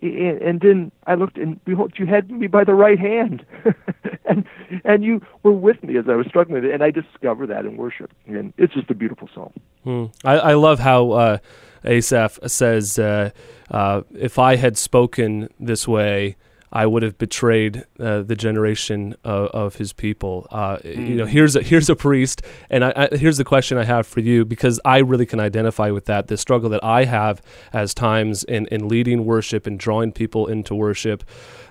and 0.00 0.60
then 0.60 0.92
I 1.06 1.14
looked, 1.14 1.38
and 1.38 1.62
behold, 1.64 1.94
you 1.96 2.06
had 2.06 2.30
me 2.30 2.46
by 2.46 2.64
the 2.64 2.74
right 2.74 2.98
hand, 2.98 3.44
and 4.24 4.44
and 4.84 5.04
you 5.04 5.20
were 5.42 5.52
with 5.52 5.82
me 5.82 5.96
as 5.96 6.04
I 6.08 6.14
was 6.14 6.26
struggling, 6.28 6.64
and 6.70 6.82
I 6.82 6.90
discovered 6.90 7.48
that 7.48 7.64
in 7.64 7.76
worship, 7.76 8.12
and 8.26 8.52
it's 8.56 8.74
just 8.74 8.90
a 8.90 8.94
beautiful 8.94 9.28
song. 9.34 9.52
Hmm. 9.82 10.04
I, 10.24 10.38
I 10.38 10.54
love 10.54 10.78
how 10.78 11.10
uh, 11.10 11.38
Asaph 11.84 12.38
says, 12.46 12.98
uh, 12.98 13.30
uh, 13.70 14.02
"If 14.14 14.38
I 14.38 14.56
had 14.56 14.78
spoken 14.78 15.48
this 15.58 15.88
way." 15.88 16.36
I 16.72 16.86
would 16.86 17.02
have 17.02 17.18
betrayed 17.18 17.84
uh, 17.98 18.22
the 18.22 18.36
generation 18.36 19.14
of, 19.24 19.48
of 19.48 19.76
his 19.76 19.92
people. 19.92 20.46
Uh, 20.50 20.76
mm. 20.76 21.08
You 21.08 21.14
know, 21.16 21.24
mm. 21.24 21.28
here's 21.28 21.56
a, 21.56 21.62
here's 21.62 21.88
a 21.88 21.96
priest, 21.96 22.42
and 22.70 22.84
I, 22.84 22.92
I, 22.96 23.16
here's 23.16 23.38
the 23.38 23.44
question 23.44 23.78
I 23.78 23.84
have 23.84 24.06
for 24.06 24.20
you 24.20 24.44
because 24.44 24.80
I 24.84 24.98
really 24.98 25.26
can 25.26 25.40
identify 25.40 25.90
with 25.90 26.06
that. 26.06 26.28
The 26.28 26.36
struggle 26.36 26.70
that 26.70 26.84
I 26.84 27.04
have 27.04 27.42
as 27.72 27.94
times 27.94 28.44
in, 28.44 28.66
in 28.66 28.88
leading 28.88 29.24
worship 29.24 29.66
and 29.66 29.78
drawing 29.78 30.12
people 30.12 30.46
into 30.46 30.74
worship, 30.74 31.24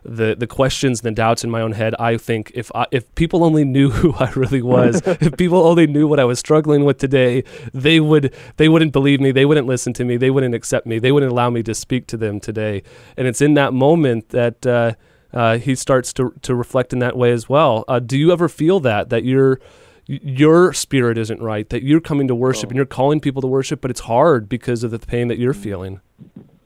the 0.07 0.35
the 0.35 0.47
questions, 0.47 1.01
and 1.01 1.07
the 1.07 1.11
doubts 1.11 1.43
in 1.43 1.49
my 1.49 1.61
own 1.61 1.73
head. 1.73 1.95
I 1.99 2.17
think 2.17 2.51
if 2.55 2.71
I, 2.73 2.85
if 2.91 3.13
people 3.15 3.43
only 3.43 3.65
knew 3.65 3.89
who 3.97 4.13
I 4.15 4.31
really 4.31 4.61
was, 4.61 5.01
if 5.05 5.37
people 5.37 5.65
only 5.65 5.87
knew 5.87 6.07
what 6.07 6.19
I 6.19 6.25
was 6.25 6.39
struggling 6.39 6.85
with 6.85 6.97
today, 6.97 7.43
they 7.73 7.99
would 7.99 8.33
they 8.57 8.69
wouldn't 8.69 8.93
believe 8.93 9.19
me. 9.19 9.31
They 9.31 9.45
wouldn't 9.45 9.67
listen 9.67 9.93
to 9.93 10.05
me. 10.05 10.17
They 10.17 10.31
wouldn't 10.31 10.55
accept 10.55 10.87
me. 10.87 10.99
They 10.99 11.11
wouldn't 11.11 11.31
allow 11.31 11.49
me 11.49 11.63
to 11.63 11.73
speak 11.73 12.07
to 12.07 12.17
them 12.17 12.39
today. 12.39 12.83
And 13.15 13.27
it's 13.27 13.41
in 13.41 13.53
that 13.55 13.73
moment 13.73 14.29
that. 14.29 14.65
Uh, 14.65 14.93
uh, 15.33 15.57
he 15.57 15.75
starts 15.75 16.13
to 16.13 16.33
to 16.41 16.55
reflect 16.55 16.93
in 16.93 16.99
that 16.99 17.17
way 17.17 17.33
as 17.33 17.49
well. 17.49 17.83
Uh, 17.89 17.99
do 17.99 18.17
you 18.17 18.31
ever 18.31 18.47
feel 18.47 18.79
that 18.79 19.09
that 19.09 19.25
your 19.25 19.59
your 20.07 20.73
spirit 20.73 21.17
isn't 21.17 21.41
right, 21.41 21.69
that 21.69 21.83
you're 21.83 21.99
coming 21.99 22.27
to 22.29 22.35
worship 22.35 22.67
oh. 22.67 22.69
and 22.69 22.77
you're 22.77 22.85
calling 22.85 23.19
people 23.19 23.41
to 23.41 23.47
worship, 23.47 23.81
but 23.81 23.91
it's 23.91 23.99
hard 24.01 24.47
because 24.47 24.83
of 24.83 24.91
the 24.91 24.99
pain 24.99 25.27
that 25.27 25.37
you're 25.37 25.53
mm. 25.53 25.61
feeling? 25.61 25.99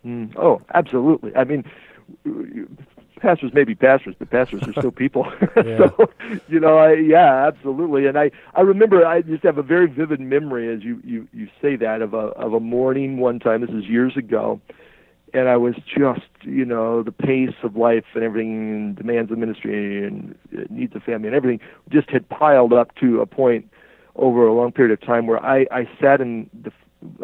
Mm. 0.06 0.36
Oh, 0.38 0.62
absolutely. 0.74 1.36
I 1.36 1.44
mean, 1.44 1.64
pastors 3.22 3.54
may 3.54 3.64
be 3.64 3.76
pastors, 3.76 4.16
but 4.18 4.30
pastors 4.30 4.64
are 4.64 4.74
still 4.74 4.92
people. 4.92 5.32
so, 5.56 6.10
you 6.48 6.60
know, 6.60 6.78
I, 6.78 6.94
yeah, 6.94 7.48
absolutely. 7.48 8.08
And 8.08 8.18
I, 8.18 8.32
I 8.56 8.62
remember 8.62 9.06
I 9.06 9.22
just 9.22 9.44
have 9.44 9.58
a 9.58 9.64
very 9.64 9.88
vivid 9.88 10.20
memory 10.20 10.74
as 10.74 10.84
you, 10.84 11.02
you, 11.04 11.28
you 11.34 11.48
say 11.62 11.76
that 11.78 12.02
of 12.02 12.14
a, 12.14 12.28
of 12.38 12.54
a 12.54 12.60
morning 12.60 13.18
one 13.18 13.40
time. 13.40 13.62
This 13.62 13.70
is 13.70 13.86
years 13.86 14.18
ago 14.18 14.60
and 15.34 15.48
I 15.48 15.58
was 15.58 15.76
just, 15.86 16.28
you 16.42 16.66
know, 16.66 17.04
the 17.04 17.12
pace 17.12 17.56
of 17.64 17.76
life 17.76 18.04
and 18.16 18.24
everything, 18.24 18.70
and 18.72 18.96
demands 18.96 19.32
of 19.32 19.38
ministry 19.38 20.06
and 20.06 20.36
uh, 20.58 20.64
needs 20.70 20.96
of 20.96 21.04
family 21.04 21.28
and 21.28 21.36
everything 21.36 21.60
just 21.90 22.10
had 22.10 22.28
piled 22.28 22.74
up 22.74 22.96
to 22.96 23.22
a 23.22 23.26
point 23.26 23.70
over 24.16 24.46
a 24.46 24.54
long 24.54 24.72
period 24.72 24.92
of 24.92 25.06
time 25.06 25.28
where 25.28 25.44
I, 25.44 25.66
I 25.72 25.90
sat 26.02 26.20
in 26.20 26.50
the 26.54 26.72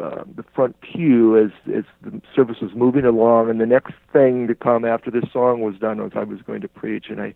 uh, 0.01 0.23
the 0.35 0.43
front 0.55 0.75
pew 0.81 1.37
as 1.37 1.51
as 1.75 1.83
the 2.01 2.21
service 2.35 2.57
was 2.61 2.71
moving 2.75 3.05
along, 3.05 3.49
and 3.49 3.59
the 3.61 3.65
next 3.65 3.93
thing 4.11 4.47
to 4.47 4.55
come 4.55 4.85
after 4.85 5.11
this 5.11 5.25
song 5.31 5.61
was 5.61 5.75
done 5.75 6.01
was 6.01 6.11
I 6.15 6.23
was 6.23 6.41
going 6.41 6.61
to 6.61 6.67
preach, 6.67 7.05
and 7.09 7.21
I 7.21 7.33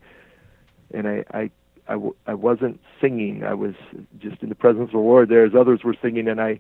and 0.94 1.08
I 1.08 1.24
I 1.32 1.52
I, 1.88 1.94
w- 1.94 2.16
I 2.28 2.34
wasn't 2.34 2.80
singing. 3.00 3.44
I 3.44 3.54
was 3.54 3.74
just 4.20 4.42
in 4.42 4.50
the 4.50 4.56
presence 4.56 4.90
of 4.90 4.94
the 4.94 4.98
Lord 5.00 5.30
there 5.30 5.46
as 5.46 5.54
others 5.58 5.82
were 5.84 5.96
singing, 6.02 6.28
and 6.28 6.42
I 6.42 6.60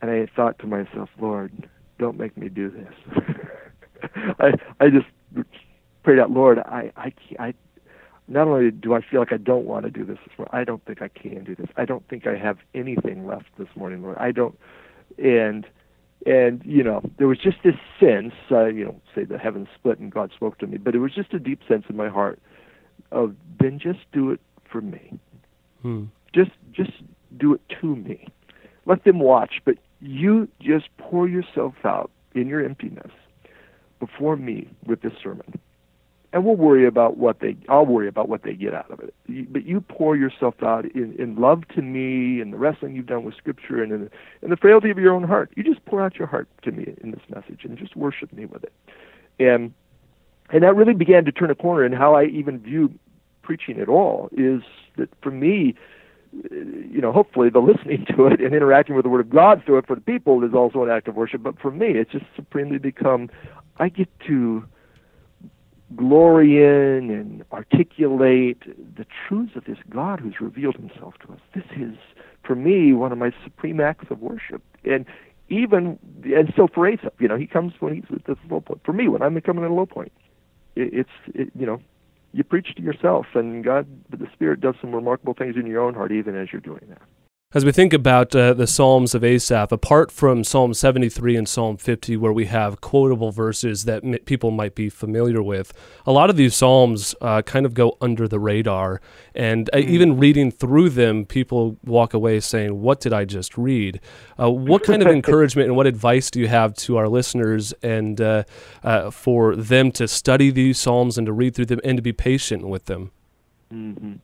and 0.00 0.10
I 0.10 0.26
thought 0.34 0.58
to 0.60 0.66
myself, 0.66 1.08
Lord, 1.20 1.68
don't 1.98 2.18
make 2.18 2.36
me 2.36 2.48
do 2.48 2.70
this. 2.70 3.24
I 4.40 4.52
I 4.80 4.88
just 4.88 5.06
prayed 6.02 6.18
out, 6.18 6.30
Lord, 6.30 6.58
I 6.58 6.92
I 6.96 7.12
I 7.38 7.54
not 8.28 8.48
only 8.48 8.70
do 8.70 8.94
I 8.94 9.00
feel 9.02 9.20
like 9.20 9.32
I 9.32 9.36
don't 9.36 9.66
want 9.66 9.84
to 9.84 9.90
do 9.90 10.04
this 10.04 10.18
this 10.26 10.38
morning, 10.38 10.50
I 10.52 10.64
don't 10.64 10.84
think 10.84 11.02
I 11.02 11.08
can 11.08 11.44
do 11.44 11.54
this. 11.54 11.68
I 11.76 11.84
don't 11.84 12.06
think 12.08 12.26
I 12.26 12.36
have 12.36 12.58
anything 12.74 13.26
left 13.26 13.46
this 13.58 13.68
morning, 13.76 14.02
Lord. 14.02 14.16
I 14.18 14.32
don't, 14.32 14.58
and 15.18 15.66
and 16.26 16.62
you 16.64 16.82
know 16.82 17.02
there 17.18 17.26
was 17.26 17.38
just 17.38 17.58
this 17.64 17.74
sense, 17.98 18.34
uh, 18.50 18.66
you 18.66 18.84
know, 18.84 19.00
say 19.14 19.24
the 19.24 19.38
heavens 19.38 19.68
split 19.74 19.98
and 19.98 20.12
God 20.12 20.30
spoke 20.34 20.58
to 20.58 20.66
me, 20.66 20.78
but 20.78 20.94
it 20.94 20.98
was 20.98 21.14
just 21.14 21.32
a 21.34 21.38
deep 21.38 21.60
sense 21.66 21.84
in 21.88 21.96
my 21.96 22.08
heart 22.08 22.38
of 23.10 23.34
then 23.60 23.78
just 23.78 24.00
do 24.12 24.30
it 24.30 24.40
for 24.70 24.80
me. 24.80 25.18
Hmm. 25.82 26.04
Just 26.34 26.52
just 26.72 26.92
do 27.36 27.54
it 27.54 27.60
to 27.80 27.96
me. 27.96 28.26
Let 28.86 29.04
them 29.04 29.20
watch, 29.20 29.60
but 29.64 29.76
you 30.00 30.48
just 30.60 30.88
pour 30.98 31.28
yourself 31.28 31.74
out 31.84 32.10
in 32.34 32.48
your 32.48 32.64
emptiness 32.64 33.10
before 34.00 34.36
me 34.36 34.68
with 34.86 35.02
this 35.02 35.12
sermon. 35.22 35.60
And 36.32 36.46
we'll 36.46 36.56
worry 36.56 36.86
about 36.86 37.18
what 37.18 37.40
they 37.40 37.56
I'll 37.68 37.84
worry 37.84 38.08
about 38.08 38.28
what 38.28 38.42
they 38.42 38.54
get 38.54 38.72
out 38.72 38.90
of 38.90 39.00
it. 39.00 39.14
But 39.52 39.66
you 39.66 39.82
pour 39.82 40.16
yourself 40.16 40.54
out 40.62 40.86
in, 40.86 41.14
in 41.18 41.36
love 41.36 41.68
to 41.74 41.82
me 41.82 42.40
and 42.40 42.52
the 42.52 42.56
wrestling 42.56 42.96
you've 42.96 43.06
done 43.06 43.24
with 43.24 43.34
scripture 43.36 43.82
and 43.82 43.92
in, 43.92 44.10
in 44.40 44.50
the 44.50 44.56
frailty 44.56 44.90
of 44.90 44.98
your 44.98 45.12
own 45.12 45.24
heart. 45.24 45.52
You 45.56 45.62
just 45.62 45.84
pour 45.84 46.00
out 46.00 46.16
your 46.16 46.26
heart 46.26 46.48
to 46.62 46.72
me 46.72 46.94
in 47.02 47.10
this 47.10 47.20
message 47.28 47.64
and 47.64 47.76
just 47.76 47.96
worship 47.96 48.32
me 48.32 48.46
with 48.46 48.64
it. 48.64 48.72
And 49.38 49.74
and 50.50 50.62
that 50.62 50.74
really 50.74 50.94
began 50.94 51.24
to 51.26 51.32
turn 51.32 51.50
a 51.50 51.54
corner 51.54 51.84
in 51.84 51.92
how 51.92 52.14
I 52.14 52.24
even 52.24 52.58
view 52.58 52.92
preaching 53.42 53.78
at 53.80 53.88
all 53.88 54.28
is 54.32 54.62
that 54.96 55.10
for 55.22 55.30
me 55.30 55.74
you 56.50 57.00
know, 57.00 57.12
hopefully 57.12 57.50
the 57.50 57.58
listening 57.60 58.06
to 58.16 58.26
it 58.26 58.40
and 58.40 58.54
interacting 58.54 58.94
with 58.96 59.04
the 59.04 59.08
Word 59.08 59.20
of 59.20 59.30
God 59.30 59.62
through 59.64 59.78
it 59.78 59.86
for 59.86 59.94
the 59.94 60.00
people 60.00 60.42
is 60.44 60.54
also 60.54 60.82
an 60.82 60.90
act 60.90 61.08
of 61.08 61.14
worship. 61.14 61.42
But 61.42 61.58
for 61.58 61.70
me, 61.70 61.88
it's 61.88 62.10
just 62.10 62.24
supremely 62.34 62.78
become 62.78 63.30
I 63.78 63.88
get 63.88 64.08
to 64.28 64.64
glory 65.96 66.58
in 66.58 67.10
and 67.10 67.44
articulate 67.52 68.62
the 68.96 69.06
truths 69.28 69.56
of 69.56 69.64
this 69.64 69.78
God 69.88 70.20
who's 70.20 70.40
revealed 70.40 70.76
himself 70.76 71.14
to 71.26 71.32
us. 71.32 71.40
This 71.54 71.64
is, 71.76 71.96
for 72.44 72.54
me, 72.54 72.92
one 72.92 73.12
of 73.12 73.18
my 73.18 73.32
supreme 73.44 73.80
acts 73.80 74.06
of 74.10 74.20
worship. 74.20 74.62
And 74.84 75.06
even, 75.48 75.98
and 76.24 76.52
so 76.56 76.68
for 76.72 76.88
Asaph, 76.88 77.14
you 77.18 77.28
know, 77.28 77.36
he 77.36 77.46
comes 77.46 77.72
when 77.80 77.94
he's 77.94 78.04
at 78.12 78.24
this 78.24 78.38
low 78.50 78.60
point. 78.60 78.80
For 78.84 78.92
me, 78.92 79.08
when 79.08 79.22
I'm 79.22 79.40
coming 79.40 79.64
at 79.64 79.70
a 79.70 79.74
low 79.74 79.86
point, 79.86 80.12
it, 80.76 80.92
it's, 80.92 81.34
it, 81.34 81.50
you 81.58 81.66
know, 81.66 81.80
you 82.32 82.42
preach 82.42 82.74
to 82.76 82.82
yourself, 82.82 83.26
and 83.34 83.62
God, 83.62 83.86
the 84.08 84.26
Spirit 84.32 84.60
does 84.60 84.74
some 84.80 84.94
remarkable 84.94 85.34
things 85.34 85.56
in 85.56 85.66
your 85.66 85.82
own 85.82 85.94
heart 85.94 86.12
even 86.12 86.34
as 86.34 86.48
you're 86.50 86.62
doing 86.62 86.86
that. 86.88 87.02
As 87.54 87.66
we 87.66 87.72
think 87.72 87.92
about 87.92 88.34
uh, 88.34 88.54
the 88.54 88.66
Psalms 88.66 89.14
of 89.14 89.22
Asaph, 89.22 89.72
apart 89.72 90.10
from 90.10 90.42
Psalm 90.42 90.72
73 90.72 91.36
and 91.36 91.46
Psalm 91.46 91.76
50, 91.76 92.16
where 92.16 92.32
we 92.32 92.46
have 92.46 92.80
quotable 92.80 93.30
verses 93.30 93.84
that 93.84 94.02
m- 94.02 94.16
people 94.24 94.50
might 94.50 94.74
be 94.74 94.88
familiar 94.88 95.42
with, 95.42 95.74
a 96.06 96.12
lot 96.12 96.30
of 96.30 96.36
these 96.36 96.56
Psalms 96.56 97.14
uh, 97.20 97.42
kind 97.42 97.66
of 97.66 97.74
go 97.74 97.98
under 98.00 98.26
the 98.26 98.38
radar. 98.38 99.02
And 99.34 99.68
uh, 99.74 99.80
even 99.80 100.18
reading 100.18 100.50
through 100.50 100.90
them, 100.90 101.26
people 101.26 101.76
walk 101.84 102.14
away 102.14 102.40
saying, 102.40 102.80
What 102.80 103.00
did 103.00 103.12
I 103.12 103.26
just 103.26 103.58
read? 103.58 104.00
Uh, 104.40 104.50
what 104.50 104.82
kind 104.82 105.02
of 105.02 105.08
encouragement 105.14 105.68
and 105.68 105.76
what 105.76 105.86
advice 105.86 106.30
do 106.30 106.40
you 106.40 106.48
have 106.48 106.72
to 106.76 106.96
our 106.96 107.06
listeners 107.06 107.74
and 107.82 108.18
uh, 108.18 108.44
uh, 108.82 109.10
for 109.10 109.54
them 109.56 109.92
to 109.92 110.08
study 110.08 110.50
these 110.50 110.78
Psalms 110.78 111.18
and 111.18 111.26
to 111.26 111.34
read 111.34 111.54
through 111.54 111.66
them 111.66 111.80
and 111.84 111.98
to 111.98 112.02
be 112.02 112.14
patient 112.14 112.66
with 112.66 112.86
them? 112.86 113.10
Mm-hmm. 113.70 114.14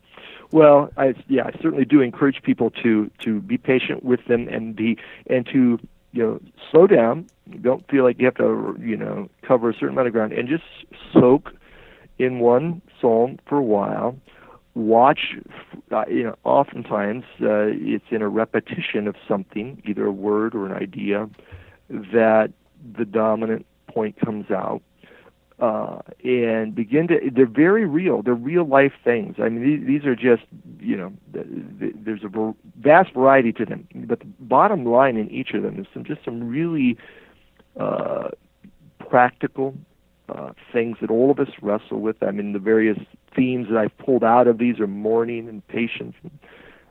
Well, 0.51 0.91
I, 0.97 1.15
yeah, 1.29 1.45
I 1.45 1.53
certainly 1.61 1.85
do 1.85 2.01
encourage 2.01 2.43
people 2.43 2.71
to 2.83 3.11
to 3.25 3.41
be 3.41 3.59
patient 3.59 4.03
with 4.03 4.25
them 4.27 4.49
and 4.49 4.75
be 4.75 4.97
and 5.29 5.47
to 5.47 5.79
you 6.13 6.23
know 6.23 6.41
slow 6.71 6.87
down. 6.87 7.27
Don't 7.61 7.87
feel 7.91 8.05
like 8.05 8.19
you 8.19 8.25
have 8.25 8.37
to 8.37 8.77
you 8.81 8.97
know 8.97 9.29
cover 9.47 9.71
a 9.71 9.75
certain 9.75 9.91
amount 9.91 10.07
of 10.07 10.13
ground 10.15 10.33
and 10.33 10.49
just 10.49 10.65
soak 11.13 11.53
in 12.19 12.39
one 12.39 12.81
psalm 13.01 13.39
for 13.47 13.59
a 13.59 13.63
while. 13.63 14.17
Watch, 14.75 15.35
uh, 15.91 16.05
you 16.09 16.23
know, 16.23 16.37
oftentimes 16.45 17.25
uh, 17.41 17.67
it's 17.67 18.05
in 18.11 18.23
a 18.23 18.29
repetition 18.29 19.09
of 19.09 19.17
something, 19.27 19.83
either 19.85 20.07
a 20.07 20.13
word 20.13 20.55
or 20.55 20.67
an 20.67 20.73
idea, 20.73 21.29
that 21.91 22.53
the 22.97 23.05
dominant 23.05 23.67
point 23.89 24.21
comes 24.21 24.51
out 24.53 24.83
uh, 25.61 25.99
and 26.25 26.75
begin 26.75 27.09
to 27.09 27.31
they're 27.33 27.47
very 27.47 27.85
real. 27.85 28.23
They're 28.23 28.35
real 28.35 28.65
life 28.65 28.93
things. 29.03 29.37
I 29.39 29.49
mean 29.49 29.65
these, 29.65 29.87
these 29.87 30.07
are 30.07 30.15
just 30.15 30.43
you 30.81 30.97
know 30.97 31.13
there's 31.33 32.23
a 32.25 32.55
vast 32.77 33.13
variety 33.13 33.53
to 33.55 33.65
them. 33.65 33.89
But 33.95 34.21
the 34.21 34.27
bottom 34.41 34.85
line 34.85 35.17
in 35.17 35.31
each 35.31 35.53
of 35.55 35.63
them 35.63 35.79
is 35.81 35.87
some 35.93 36.05
just 36.05 36.25
some 36.25 36.49
really 36.49 36.97
uh, 37.79 38.29
practical 39.11 39.75
uh, 40.29 40.53
things 40.73 40.99
that 41.01 41.11
all 41.11 41.31
of 41.31 41.39
us 41.41 41.49
wrestle 41.61 42.01
with. 42.01 42.23
I 42.23 42.31
mean 42.31 42.53
the 42.53 42.59
various 42.59 42.99
themes 43.35 43.69
that 43.71 43.79
i've 43.79 43.97
pulled 43.99 44.25
out 44.25 44.47
of 44.47 44.59
these 44.59 44.81
are 44.81 44.87
mourning 44.87 45.49
and 45.49 45.67
patience 45.69 46.15
and 46.23 46.39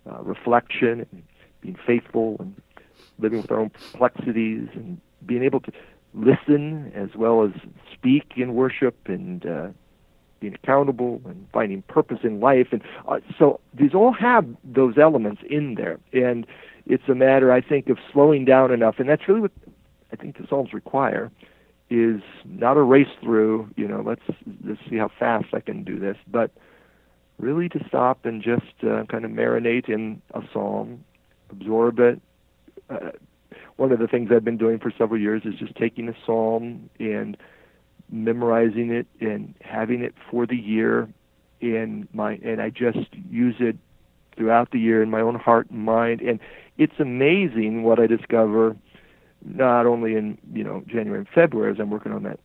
uh, 0.09 0.21
reflection 0.23 1.05
and 1.11 1.23
being 1.61 1.77
faithful 1.85 2.37
and 2.39 2.55
living 3.19 3.41
with 3.41 3.51
our 3.51 3.59
own 3.59 3.69
complexities 3.69 4.67
and 4.73 5.01
being 5.25 5.43
able 5.43 5.59
to 5.59 5.71
listen 6.13 6.91
as 6.95 7.09
well 7.15 7.43
as 7.43 7.51
speak 7.93 8.33
in 8.35 8.53
worship 8.53 8.95
and 9.05 9.45
uh, 9.45 9.67
being 10.39 10.53
accountable 10.53 11.21
and 11.25 11.47
finding 11.51 11.81
purpose 11.83 12.19
in 12.23 12.39
life. 12.39 12.67
And 12.71 12.81
uh, 13.07 13.19
so 13.37 13.59
these 13.73 13.93
all 13.93 14.13
have 14.13 14.45
those 14.63 14.97
elements 14.97 15.41
in 15.49 15.75
there. 15.75 15.99
And 16.13 16.45
it's 16.85 17.07
a 17.09 17.15
matter, 17.15 17.51
I 17.51 17.61
think, 17.61 17.89
of 17.89 17.97
slowing 18.11 18.45
down 18.45 18.71
enough. 18.71 18.95
And 18.99 19.09
that's 19.09 19.27
really 19.27 19.41
what 19.41 19.51
I 20.11 20.15
think 20.15 20.37
the 20.37 20.47
Psalms 20.47 20.73
require 20.73 21.31
is 21.89 22.21
not 22.45 22.77
a 22.77 22.81
race 22.81 23.07
through, 23.21 23.69
you 23.75 23.87
know, 23.87 24.01
let's, 24.05 24.21
let's 24.65 24.79
see 24.89 24.97
how 24.97 25.09
fast 25.19 25.47
I 25.53 25.61
can 25.61 25.83
do 25.83 25.99
this, 25.99 26.17
but 26.27 26.51
really 27.39 27.69
to 27.69 27.83
stop 27.87 28.25
and 28.25 28.41
just 28.41 28.83
uh, 28.83 29.03
kind 29.05 29.23
of 29.23 29.31
marinate 29.31 29.87
in 29.89 30.21
a 30.33 30.41
psalm, 30.51 31.03
absorb 31.49 31.99
it, 31.99 32.21
uh, 32.89 33.11
one 33.77 33.91
of 33.91 33.99
the 33.99 34.07
things 34.07 34.29
I've 34.31 34.43
been 34.43 34.57
doing 34.57 34.79
for 34.79 34.91
several 34.97 35.19
years 35.19 35.43
is 35.45 35.55
just 35.55 35.75
taking 35.75 36.09
a 36.09 36.13
psalm 36.25 36.89
and 36.99 37.37
memorizing 38.09 38.91
it 38.91 39.07
and 39.19 39.53
having 39.61 40.01
it 40.01 40.15
for 40.29 40.45
the 40.45 40.55
year. 40.55 41.09
And 41.61 42.07
my 42.13 42.33
and 42.43 42.61
I 42.61 42.69
just 42.69 43.13
use 43.29 43.55
it 43.59 43.77
throughout 44.35 44.71
the 44.71 44.79
year 44.79 45.01
in 45.01 45.09
my 45.09 45.21
own 45.21 45.35
heart 45.35 45.69
and 45.69 45.83
mind. 45.83 46.21
And 46.21 46.39
it's 46.77 46.99
amazing 46.99 47.83
what 47.83 47.99
I 47.99 48.07
discover 48.07 48.75
not 49.43 49.85
only 49.85 50.15
in 50.15 50.37
you 50.53 50.63
know 50.63 50.83
January 50.87 51.19
and 51.19 51.27
February 51.29 51.71
as 51.71 51.79
I'm 51.79 51.89
working 51.89 52.11
on 52.11 52.23
that 52.23 52.39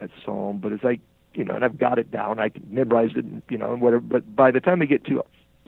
that 0.00 0.10
psalm 0.24 0.58
but 0.58 0.72
as 0.72 0.80
I 0.82 0.98
you 1.34 1.44
know 1.44 1.54
and 1.54 1.64
I've 1.64 1.78
got 1.78 1.98
it 1.98 2.10
down 2.10 2.38
I 2.38 2.48
can 2.48 2.66
memorize 2.68 3.10
it 3.14 3.24
you 3.48 3.58
know 3.58 3.72
and 3.72 3.80
whatever 3.80 4.00
but 4.00 4.34
by 4.34 4.50
the 4.50 4.60
time 4.60 4.82
I 4.82 4.86
get 4.86 5.04
to 5.06 5.22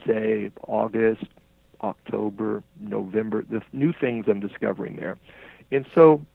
say 0.05 0.51
August 0.67 1.25
October, 1.85 2.63
November, 2.79 3.45
the 3.49 3.61
new 3.71 3.93
things 3.93 4.25
I'm 4.27 4.39
discovering 4.39 4.95
there. 4.95 5.17
And 5.71 5.85
so 5.93 6.25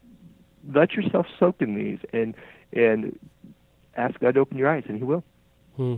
let 0.72 0.92
yourself 0.92 1.26
soak 1.38 1.56
in 1.60 1.74
these 1.74 1.98
and 2.12 2.34
and 2.72 3.18
ask 3.96 4.18
God 4.20 4.34
to 4.34 4.40
open 4.40 4.56
your 4.56 4.68
eyes, 4.68 4.84
and 4.88 4.96
He 4.98 5.04
will. 5.04 5.24
Hmm. 5.76 5.96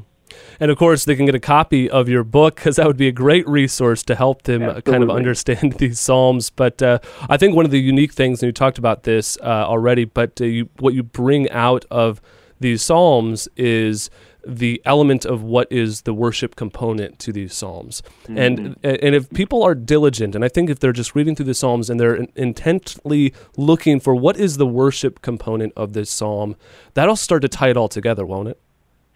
And 0.59 0.71
of 0.71 0.79
course, 0.79 1.05
they 1.05 1.15
can 1.15 1.27
get 1.27 1.35
a 1.35 1.41
copy 1.41 1.91
of 1.91 2.09
your 2.09 2.25
book 2.25 2.55
because 2.55 2.77
that 2.77 2.87
would 2.87 2.97
be 2.97 3.09
a 3.09 3.13
great 3.13 3.47
resource 3.47 4.03
to 4.05 4.15
help 4.15 4.43
them 4.43 4.63
Absolutely. 4.63 4.93
kind 4.93 5.03
of 5.03 5.11
understand 5.11 5.73
these 5.79 6.01
Psalms. 6.01 6.49
But 6.49 6.81
uh, 6.83 7.01
I 7.29 7.37
think 7.37 7.55
one 7.55 7.67
of 7.67 7.71
the 7.71 7.81
unique 7.81 8.15
things, 8.15 8.43
and 8.43 8.49
you 8.49 8.53
talked 8.53 8.79
about 8.79 9.03
this 9.03 9.37
uh, 9.43 9.67
already, 9.67 10.07
but 10.07 10.41
uh, 10.41 10.45
you, 10.45 10.71
what 10.79 10.95
you 10.95 11.03
bring 11.03 11.51
out 11.51 11.85
of 11.91 12.23
these 12.61 12.83
Psalms 12.83 13.47
is 13.57 14.09
the 14.47 14.83
element 14.85 15.25
of 15.25 15.43
what 15.43 15.71
is 15.71 16.03
the 16.03 16.15
worship 16.15 16.57
component 16.57 17.19
to 17.21 17.33
these 17.33 17.55
psalms. 17.55 18.03
Mm-hmm. 18.25 18.39
And 18.39 18.77
and 18.83 19.15
if 19.15 19.31
people 19.31 19.63
are 19.63 19.75
diligent 19.75 20.35
and 20.35 20.45
I 20.45 20.49
think 20.49 20.71
if 20.71 20.81
they're 20.81 20.93
just 20.93 21.15
reading 21.15 21.35
through 21.35 21.47
the 21.47 21.55
psalms 21.55 21.91
and 21.91 21.99
they're 22.01 22.27
intently 22.37 23.33
looking 23.57 24.01
for 24.01 24.15
what 24.15 24.37
is 24.37 24.57
the 24.57 24.67
worship 24.67 25.23
component 25.23 25.73
of 25.77 25.93
this 25.93 26.11
psalm, 26.11 26.57
that'll 26.95 27.17
start 27.17 27.43
to 27.43 27.49
tie 27.49 27.69
it 27.69 27.77
all 27.77 27.89
together, 27.89 28.27
won't 28.27 28.49
it? 28.49 28.61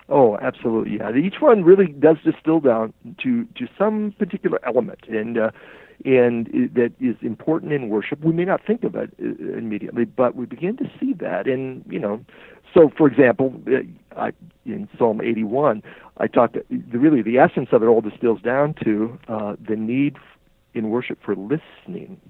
Oh, 0.08 0.36
absolutely. 0.40 0.98
Yeah. 0.98 1.14
Each 1.14 1.40
one 1.40 1.64
really 1.64 1.88
does 1.88 2.16
distill 2.24 2.60
down 2.60 2.92
to 3.22 3.44
to 3.56 3.66
some 3.76 4.14
particular 4.18 4.60
element 4.64 5.00
and 5.08 5.38
uh, 5.38 5.50
and 6.04 6.46
that 6.74 6.92
is 7.00 7.16
important 7.22 7.72
in 7.72 7.88
worship. 7.88 8.22
We 8.22 8.32
may 8.32 8.44
not 8.44 8.64
think 8.64 8.84
of 8.84 8.94
it 8.94 9.10
uh, 9.20 9.58
immediately, 9.58 10.04
but 10.04 10.36
we 10.36 10.46
begin 10.46 10.76
to 10.76 10.90
see 11.00 11.14
that. 11.14 11.46
And 11.46 11.84
you 11.88 11.98
know, 11.98 12.24
so 12.76 12.90
for 12.96 13.06
example, 13.06 13.54
uh, 13.66 14.20
I, 14.20 14.32
in 14.64 14.88
Psalm 14.98 15.20
81, 15.20 15.82
I 16.18 16.26
talked. 16.26 16.56
Really, 16.92 17.22
the 17.22 17.38
essence 17.38 17.68
of 17.72 17.82
it 17.82 17.86
all 17.86 18.00
distills 18.00 18.40
down 18.42 18.74
to 18.84 19.18
uh, 19.28 19.56
the 19.66 19.76
need 19.76 20.16
in 20.74 20.90
worship 20.90 21.18
for 21.24 21.34
listening. 21.34 22.20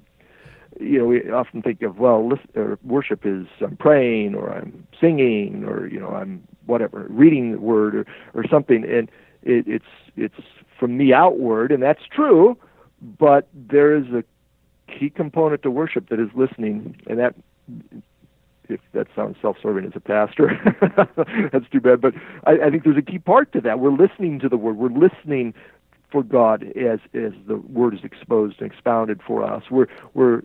You 0.79 0.99
know, 0.99 1.05
we 1.07 1.31
often 1.31 1.63
think 1.63 1.81
of 1.83 1.99
well, 1.99 2.29
listen, 2.29 2.49
or 2.55 2.79
worship 2.85 3.25
is 3.25 3.47
I'm 3.61 3.77
praying 3.77 4.35
or 4.35 4.53
I'm 4.53 4.87
singing 5.01 5.65
or 5.65 5.87
you 5.87 5.99
know 5.99 6.11
I'm 6.11 6.43
whatever 6.67 7.07
reading 7.09 7.53
the 7.53 7.59
word 7.59 7.95
or 7.95 8.07
or 8.35 8.45
something, 8.49 8.85
and 8.85 9.11
it, 9.43 9.67
it's 9.67 9.85
it's 10.17 10.47
from 10.79 10.99
the 10.99 11.15
outward, 11.15 11.73
and 11.73 11.83
that's 11.83 12.03
true 12.11 12.59
but 13.01 13.49
there 13.55 13.95
is 13.95 14.07
a 14.13 14.25
key 14.87 15.11
component 15.11 15.63
to 15.63 15.71
worship 15.71 16.09
that 16.09 16.21
is 16.21 16.29
listening, 16.35 16.97
and 17.07 17.19
that 17.19 17.35
that 19.17 19.35
self-serving 19.43 19.85
as 19.85 19.93
a 19.95 20.01
pastor, 20.01 20.59
that's 21.53 21.69
too 21.71 21.81
bad. 21.81 22.01
But 22.01 22.15
I, 22.45 22.67
I 22.67 22.71
think 22.71 22.85
there's 22.85 22.97
a 22.97 23.03
key 23.03 23.19
part 23.19 23.53
to 23.53 23.61
that. 23.63 23.81
We're 23.81 23.91
listening 23.91 24.39
to 24.41 24.49
the 24.49 24.57
word. 24.57 24.77
We're 24.77 24.89
listening 24.89 25.55
for 26.11 26.23
God 26.23 26.63
as 26.77 27.01
as 27.15 27.33
the 27.47 27.57
word 27.57 27.95
is 27.95 28.01
exposed 28.05 28.61
and 28.61 28.71
expounded 28.71 29.21
for 29.27 29.43
us. 29.43 29.65
We're 29.71 29.89
we're 30.15 30.43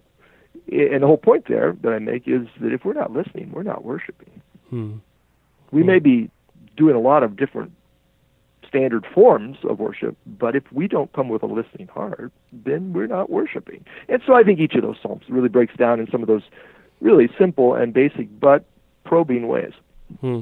and 0.71 1.03
the 1.03 1.07
whole 1.07 1.17
point 1.17 1.45
there 1.47 1.75
that 1.81 1.93
I 1.93 1.99
make 1.99 2.27
is 2.27 2.47
that 2.60 2.73
if 2.73 2.86
we're 2.86 2.93
not 2.93 3.12
listening, 3.12 3.51
we're 3.53 3.63
not 3.63 3.84
worshiping. 3.84 4.41
Hmm. 4.69 4.97
We 5.71 5.81
hmm. 5.81 5.88
may 5.88 5.99
be 5.99 6.29
doing 6.75 6.95
a 6.95 6.99
lot 6.99 7.23
of 7.23 7.36
different 7.36 7.71
standard 8.67 9.05
forms 9.13 9.57
of 9.67 9.79
worship, 9.79 10.15
but 10.25 10.55
if 10.55 10.63
we 10.71 10.88
don't 10.88 11.12
come 11.12 11.27
with 11.27 11.43
a 11.43 11.45
listening 11.45 11.88
heart, 11.88 12.31
then 12.53 12.93
we're 12.93 13.07
not 13.07 13.29
worshiping. 13.29 13.86
And 14.07 14.21
so 14.25 14.34
I 14.34 14.43
think 14.43 14.60
each 14.60 14.75
of 14.75 14.81
those 14.81 14.95
psalms 15.01 15.23
really 15.27 15.49
breaks 15.49 15.75
down 15.75 15.99
in 15.99 16.10
some 16.10 16.21
of 16.21 16.27
those 16.27 16.43
really 17.01 17.29
simple 17.37 17.73
and 17.73 17.93
basic 17.93 18.27
but 18.39 18.65
probing 19.03 19.47
ways. 19.47 19.73
Hmm. 20.21 20.41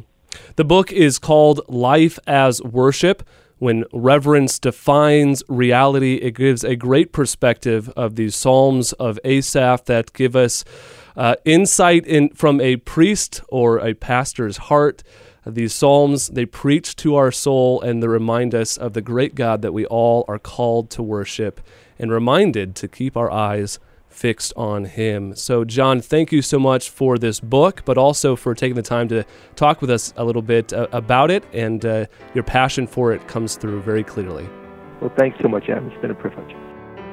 The 0.56 0.66
book 0.66 0.92
is 0.92 1.18
called 1.18 1.62
Life 1.68 2.20
as 2.28 2.62
Worship. 2.62 3.28
When 3.58 3.84
reverence 3.92 4.60
defines 4.60 5.44
reality, 5.50 6.16
it 6.16 6.36
gives 6.36 6.64
a 6.64 6.76
great 6.76 7.12
perspective 7.12 7.90
of 7.90 8.16
these 8.16 8.36
Psalms 8.36 8.94
of 8.94 9.20
Asaph 9.24 9.86
that 9.86 10.14
give 10.14 10.36
us 10.36 10.64
uh, 11.18 11.36
insight 11.44 12.06
in 12.06 12.30
from 12.30 12.62
a 12.62 12.78
priest 12.78 13.42
or 13.50 13.80
a 13.80 13.94
pastor's 13.94 14.58
heart. 14.58 15.04
These 15.46 15.74
Psalms, 15.74 16.28
they 16.28 16.46
preach 16.46 16.96
to 16.98 17.16
our 17.16 17.32
soul 17.32 17.82
and 17.82 18.02
they 18.04 18.08
remind 18.08 18.54
us 18.54 18.78
of 18.78 18.94
the 18.94 19.02
great 19.02 19.36
God 19.36 19.62
that 19.62 19.74
we 19.74 19.86
all 19.86 20.24
are 20.28 20.40
called 20.40 20.90
to 20.92 21.04
worship 21.04 21.60
and 21.98 22.12
reminded 22.12 22.76
to 22.76 22.88
keep 22.88 23.18
our 23.18 23.32
eyes 23.32 23.80
fixed 24.20 24.52
on 24.58 24.86
Him. 24.86 25.34
So, 25.36 25.64
John, 25.64 26.02
thank 26.02 26.32
you 26.32 26.42
so 26.42 26.60
much 26.60 26.90
for 26.90 27.18
this 27.18 27.40
book, 27.40 27.84
but 27.86 27.98
also 27.98 28.36
for 28.36 28.54
taking 28.54 28.76
the 28.76 28.82
time 28.82 29.08
to 29.08 29.24
talk 29.56 29.80
with 29.82 29.90
us 29.90 30.14
a 30.18 30.26
little 30.26 30.42
bit 30.42 30.74
uh, 30.74 30.88
about 30.92 31.32
it. 31.32 31.44
And 31.54 31.86
uh, 31.86 32.06
your 32.34 32.44
passion 32.44 32.86
for 32.86 33.14
it 33.14 33.28
comes 33.28 33.56
through 33.56 33.82
very 33.82 34.04
clearly. 34.04 34.48
Well, 35.02 35.12
thanks 35.18 35.38
so 35.42 35.48
much, 35.48 35.70
Adam. 35.70 35.90
It's 35.90 36.02
been 36.02 36.12
a 36.12 36.16
privilege. 36.16 36.54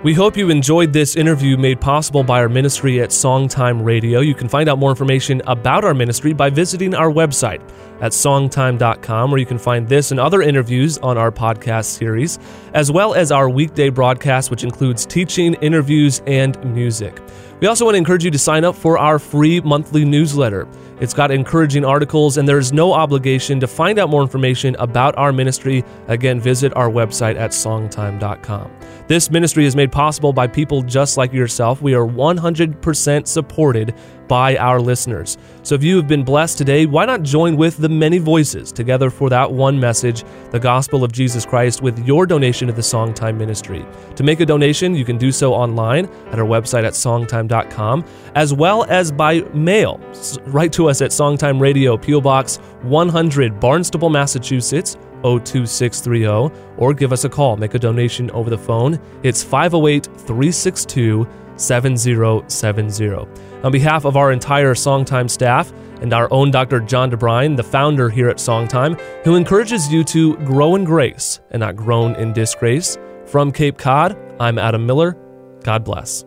We 0.02 0.12
hope 0.12 0.36
you 0.36 0.50
enjoyed 0.50 0.92
this 0.92 1.16
interview 1.16 1.56
made 1.56 1.80
possible 1.80 2.22
by 2.22 2.40
our 2.40 2.50
ministry 2.50 3.00
at 3.00 3.08
Songtime 3.08 3.82
Radio. 3.82 4.20
You 4.20 4.34
can 4.34 4.46
find 4.46 4.68
out 4.68 4.78
more 4.78 4.90
information 4.90 5.40
about 5.46 5.84
our 5.84 5.94
ministry 5.94 6.34
by 6.34 6.50
visiting 6.50 6.94
our 6.94 7.10
website 7.10 7.62
at 8.02 8.12
songtime.com, 8.12 9.30
where 9.30 9.40
you 9.40 9.46
can 9.46 9.58
find 9.58 9.88
this 9.88 10.10
and 10.10 10.20
other 10.20 10.42
interviews 10.42 10.98
on 10.98 11.16
our 11.16 11.32
podcast 11.32 11.86
series, 11.86 12.38
as 12.74 12.92
well 12.92 13.14
as 13.14 13.32
our 13.32 13.48
weekday 13.48 13.88
broadcast, 13.88 14.50
which 14.50 14.64
includes 14.64 15.06
teaching, 15.06 15.54
interviews, 15.54 16.20
and 16.26 16.62
music. 16.74 17.18
We 17.60 17.66
also 17.66 17.86
want 17.86 17.94
to 17.94 17.98
encourage 17.98 18.22
you 18.22 18.30
to 18.30 18.38
sign 18.38 18.64
up 18.64 18.76
for 18.76 18.98
our 18.98 19.18
free 19.18 19.60
monthly 19.62 20.04
newsletter. 20.04 20.68
It's 21.00 21.14
got 21.14 21.30
encouraging 21.30 21.84
articles, 21.84 22.38
and 22.38 22.48
there's 22.48 22.72
no 22.72 22.92
obligation 22.92 23.60
to 23.60 23.66
find 23.66 23.98
out 23.98 24.08
more 24.08 24.22
information 24.22 24.76
about 24.78 25.16
our 25.18 25.32
ministry. 25.32 25.84
Again, 26.08 26.40
visit 26.40 26.74
our 26.76 26.88
website 26.88 27.36
at 27.36 27.50
songtime.com. 27.50 28.70
This 29.08 29.30
ministry 29.30 29.66
is 29.66 29.76
made 29.76 29.92
possible 29.92 30.32
by 30.32 30.48
people 30.48 30.82
just 30.82 31.16
like 31.16 31.32
yourself. 31.32 31.80
We 31.80 31.94
are 31.94 32.06
100% 32.06 33.26
supported 33.28 33.94
by 34.26 34.56
our 34.56 34.80
listeners. 34.80 35.38
So 35.62 35.76
if 35.76 35.84
you 35.84 35.96
have 35.96 36.08
been 36.08 36.24
blessed 36.24 36.58
today, 36.58 36.86
why 36.86 37.04
not 37.04 37.22
join 37.22 37.56
with 37.56 37.76
the 37.76 37.88
many 37.88 38.18
voices 38.18 38.72
together 38.72 39.08
for 39.08 39.30
that 39.30 39.52
one 39.52 39.78
message, 39.78 40.24
the 40.50 40.58
gospel 40.58 41.04
of 41.04 41.12
Jesus 41.12 41.46
Christ, 41.46 41.82
with 41.82 42.04
your 42.04 42.26
donation 42.26 42.66
to 42.66 42.72
the 42.72 42.82
Songtime 42.82 43.36
Ministry? 43.36 43.86
To 44.16 44.24
make 44.24 44.40
a 44.40 44.46
donation, 44.46 44.96
you 44.96 45.04
can 45.04 45.18
do 45.18 45.30
so 45.30 45.54
online 45.54 46.06
at 46.32 46.40
our 46.40 46.46
website 46.46 46.84
at 46.84 46.94
songtime.com, 46.94 48.04
as 48.34 48.52
well 48.52 48.84
as 48.88 49.12
by 49.12 49.42
mail. 49.54 50.00
Write 50.46 50.72
us 50.88 51.02
at 51.02 51.10
Songtime 51.10 51.60
Radio, 51.60 51.96
P.O. 51.96 52.20
Box 52.20 52.56
100, 52.82 53.60
Barnstable, 53.60 54.10
Massachusetts. 54.10 54.96
02630 55.22 56.54
or 56.76 56.94
give 56.94 57.12
us 57.12 57.24
a 57.24 57.28
call. 57.28 57.56
Make 57.56 57.74
a 57.74 57.78
donation 57.78 58.30
over 58.30 58.50
the 58.50 58.58
phone. 58.58 59.00
It's 59.22 59.42
508 59.42 60.04
362 60.04 61.26
7070. 61.56 63.26
On 63.64 63.72
behalf 63.72 64.04
of 64.04 64.16
our 64.16 64.30
entire 64.30 64.74
Songtime 64.74 65.30
staff 65.30 65.72
and 66.00 66.12
our 66.12 66.30
own 66.30 66.50
Dr. 66.50 66.80
John 66.80 67.10
DeBrine, 67.10 67.56
the 67.56 67.64
founder 67.64 68.10
here 68.10 68.28
at 68.28 68.36
Songtime, 68.36 69.00
who 69.24 69.36
encourages 69.36 69.90
you 69.92 70.04
to 70.04 70.36
grow 70.38 70.74
in 70.76 70.84
grace 70.84 71.40
and 71.50 71.60
not 71.60 71.76
groan 71.76 72.14
in 72.16 72.32
disgrace, 72.32 72.98
from 73.24 73.50
Cape 73.50 73.78
Cod, 73.78 74.16
I'm 74.38 74.58
Adam 74.58 74.86
Miller. 74.86 75.16
God 75.64 75.82
bless. 75.82 76.24